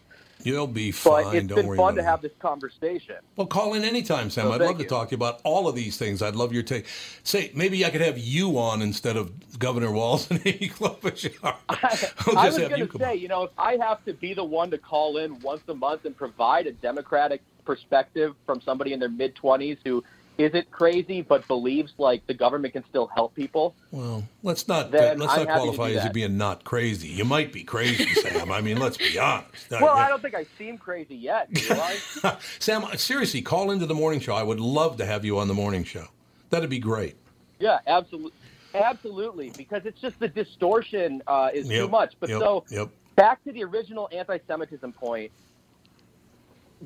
[0.42, 1.36] You'll be But fine.
[1.36, 3.16] it's don't been worry fun to have this conversation.
[3.36, 4.46] Well, call in anytime, Sam.
[4.46, 6.22] Oh, I'd love to talk to you about all of these things.
[6.22, 6.86] I'd love your take.
[7.22, 11.56] Say, maybe I could have you on instead of Governor Walz and Amy Klobuchar.
[11.68, 14.70] I'll I was going to say, you know, if I have to be the one
[14.70, 19.08] to call in once a month and provide a Democratic perspective from somebody in their
[19.08, 20.04] mid 20s who
[20.38, 23.74] isn't crazy but believes like the government can still help people.
[23.90, 27.08] Well, let's not uh, let's I'm not qualify as you being not crazy.
[27.08, 28.52] You might be crazy, Sam.
[28.52, 29.70] I mean, let's be honest.
[29.70, 31.48] Well, I don't think I seem crazy yet.
[31.70, 32.36] I?
[32.58, 34.34] Sam, seriously, call into the morning show.
[34.34, 36.08] I would love to have you on the morning show.
[36.50, 37.16] That'd be great.
[37.58, 38.32] Yeah, absolutely,
[38.74, 39.50] absolutely.
[39.56, 42.14] Because it's just the distortion uh, is too much.
[42.20, 42.88] But yep, so yep.
[43.16, 45.32] back to the original anti-Semitism point.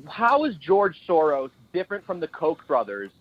[0.07, 3.11] How is George Soros different from the Koch brothers?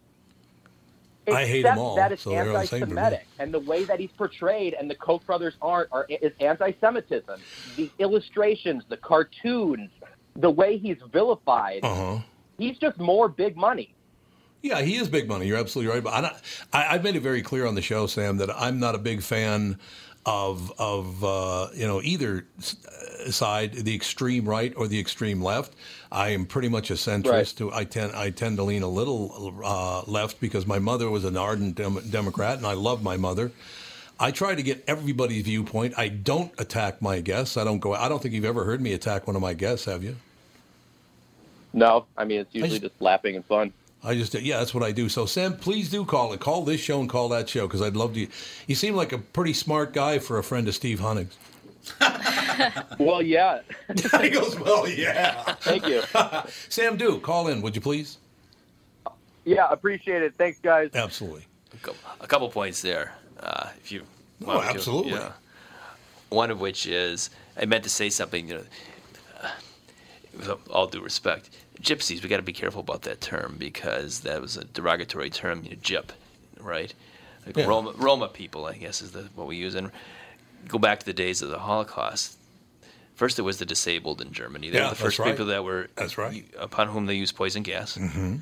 [1.33, 4.11] I hate them all, That it's so all the anti-Semitic, and the way that he's
[4.13, 7.41] portrayed, and the Koch brothers aren't, are is anti-Semitism.
[7.77, 9.91] The illustrations, the cartoons,
[10.37, 11.81] the way he's vilified.
[11.83, 12.19] Uh huh.
[12.59, 13.95] He's just more big money.
[14.63, 15.47] Yeah, he is big money.
[15.47, 16.05] You're absolutely right.
[16.05, 16.37] But I,
[16.79, 19.23] I, I've made it very clear on the show, Sam, that I'm not a big
[19.23, 19.79] fan
[20.27, 25.75] of of uh, you know either uh, side, the extreme right or the extreme left.
[26.13, 27.31] I am pretty much a centrist.
[27.31, 27.47] Right.
[27.47, 31.25] To I tend I tend to lean a little uh, left because my mother was
[31.25, 33.51] an ardent dem- Democrat, and I love my mother.
[34.19, 35.95] I try to get everybody's viewpoint.
[35.97, 37.57] I don't attack my guests.
[37.57, 37.95] I don't go.
[37.95, 40.17] I don't think you've ever heard me attack one of my guests, have you?
[41.73, 43.73] No, I mean it's usually just- just laughing and fun.
[44.03, 45.09] I just yeah, that's what I do.
[45.09, 46.41] So Sam, please do call it.
[46.41, 48.27] Call this show and call that show because I'd love to.
[48.67, 51.37] You seem like a pretty smart guy for a friend of Steve Hunegs'.
[52.99, 53.61] Well, yeah.
[54.21, 55.55] he goes, well, yeah.
[55.61, 56.03] Thank you.
[56.69, 58.19] Sam, do call in, would you please?
[59.47, 60.35] Yeah, appreciate it.
[60.37, 60.91] Thanks, guys.
[60.93, 61.47] Absolutely.
[62.21, 63.15] a couple points there.
[63.39, 64.03] Uh, if you,
[64.43, 64.75] Oh, want me to.
[64.75, 65.13] absolutely.
[65.13, 65.33] Yeah.
[66.29, 68.49] One of which is I meant to say something.
[68.49, 68.65] You know,
[69.43, 69.49] uh,
[70.37, 71.49] with all due respect,
[71.81, 72.23] gypsies.
[72.23, 75.63] We got to be careful about that term because that was a derogatory term.
[75.65, 76.11] You know, gyp,
[76.61, 76.93] right?
[77.47, 77.67] Like Yeah.
[77.67, 79.75] Roma, Roma people, I guess, is the what we use.
[79.75, 79.91] And
[80.69, 82.37] go back to the days of the Holocaust.
[83.15, 84.71] First, it was the disabled in Germany.
[84.71, 85.31] They Yeah, were the first right.
[85.31, 86.45] people that were That's right.
[86.59, 87.97] upon whom they used poison gas.
[87.99, 88.37] Mm-hmm.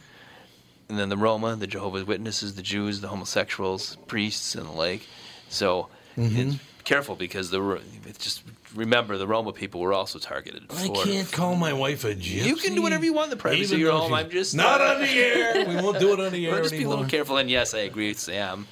[0.90, 5.02] And then the Roma, the Jehovah's Witnesses, the Jews, the homosexuals, priests, and the like.
[5.48, 6.58] So Mhm.
[6.88, 7.80] Careful because the
[8.18, 8.42] just
[8.74, 10.64] remember the Roma people were also targeted.
[10.70, 12.46] I for- can't call my wife a gypsy.
[12.46, 14.14] You can do whatever you want in the privacy of your home.
[14.14, 15.68] I'm just not uh, on the air.
[15.68, 17.36] We won't do it on the air Well, just be a little careful.
[17.36, 18.66] And yes, I agree with Sam.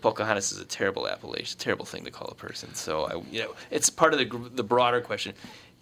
[0.00, 2.74] Pocahontas is a terrible appellation, terrible thing to call a person.
[2.74, 5.34] So I, you know, it's part of the the broader question.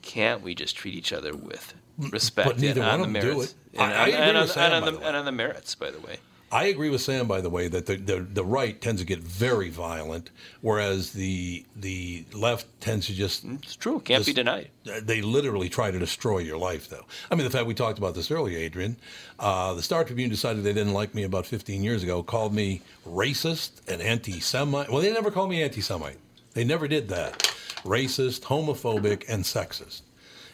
[0.03, 3.24] Can't we just treat each other with respect But neither and on one the 'em
[3.24, 3.53] do merits?
[3.72, 3.80] it.
[3.80, 5.24] And, I- I and- agree and with on, Sam, and on the, the and on
[5.24, 6.18] the merits, by the way.
[6.53, 9.18] I agree with Sam, by the way, that the, the, the right tends to get
[9.18, 10.30] very violent,
[10.61, 13.45] whereas the the left tends to just.
[13.45, 14.01] It's true.
[14.01, 14.70] Can't be denied.
[14.84, 17.07] They literally try to destroy your life, though.
[17.30, 18.97] I mean, the fact we talked about this earlier, Adrian.
[19.38, 22.82] Uh, the Star Tribune decided they didn't like me about 15 years ago, called me
[23.07, 24.90] racist and anti-Semite.
[24.90, 26.18] Well, they never called me anti-Semite.
[26.53, 27.42] They never did that.
[27.84, 30.03] Racist, homophobic, and sexist.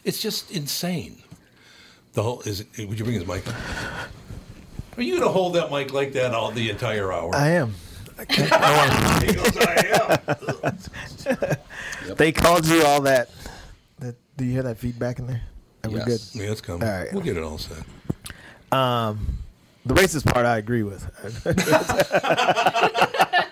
[0.03, 1.21] It's just insane.
[2.13, 2.65] The whole is.
[2.75, 3.43] It, would you bring his mic?
[4.97, 7.33] Are you going to hold that mic like that all the entire hour?
[7.35, 7.73] I am.
[8.29, 8.35] He
[9.33, 10.19] goes, I
[11.25, 12.15] am.
[12.17, 13.29] They called you all that.
[13.99, 14.15] that.
[14.37, 15.41] Do you hear that feedback in there?
[15.83, 16.21] Are we good?
[16.33, 16.87] Yeah, it's coming.
[16.87, 17.11] All right.
[17.13, 17.83] We'll get it all set.
[18.71, 19.37] Um,
[19.85, 21.03] the racist part I agree with.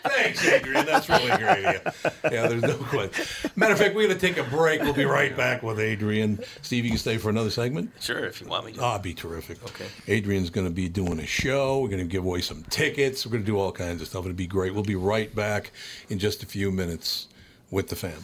[0.03, 0.85] Thanks, Adrian.
[0.85, 1.63] That's really great.
[1.63, 1.91] Yeah,
[2.31, 3.51] yeah there's no question.
[3.55, 4.81] Matter of fact, we're going to take a break.
[4.81, 6.43] We'll be right back with Adrian.
[6.61, 7.91] Steve, you can stay for another segment?
[7.99, 8.81] Sure, if you want me to.
[8.83, 9.63] Ah, be terrific.
[9.63, 9.87] Okay.
[10.07, 11.79] Adrian's going to be doing a show.
[11.79, 13.25] We're going to give away some tickets.
[13.25, 14.25] We're going to do all kinds of stuff.
[14.25, 14.73] It'll be great.
[14.73, 15.71] We'll be right back
[16.09, 17.27] in just a few minutes
[17.71, 18.23] with the family.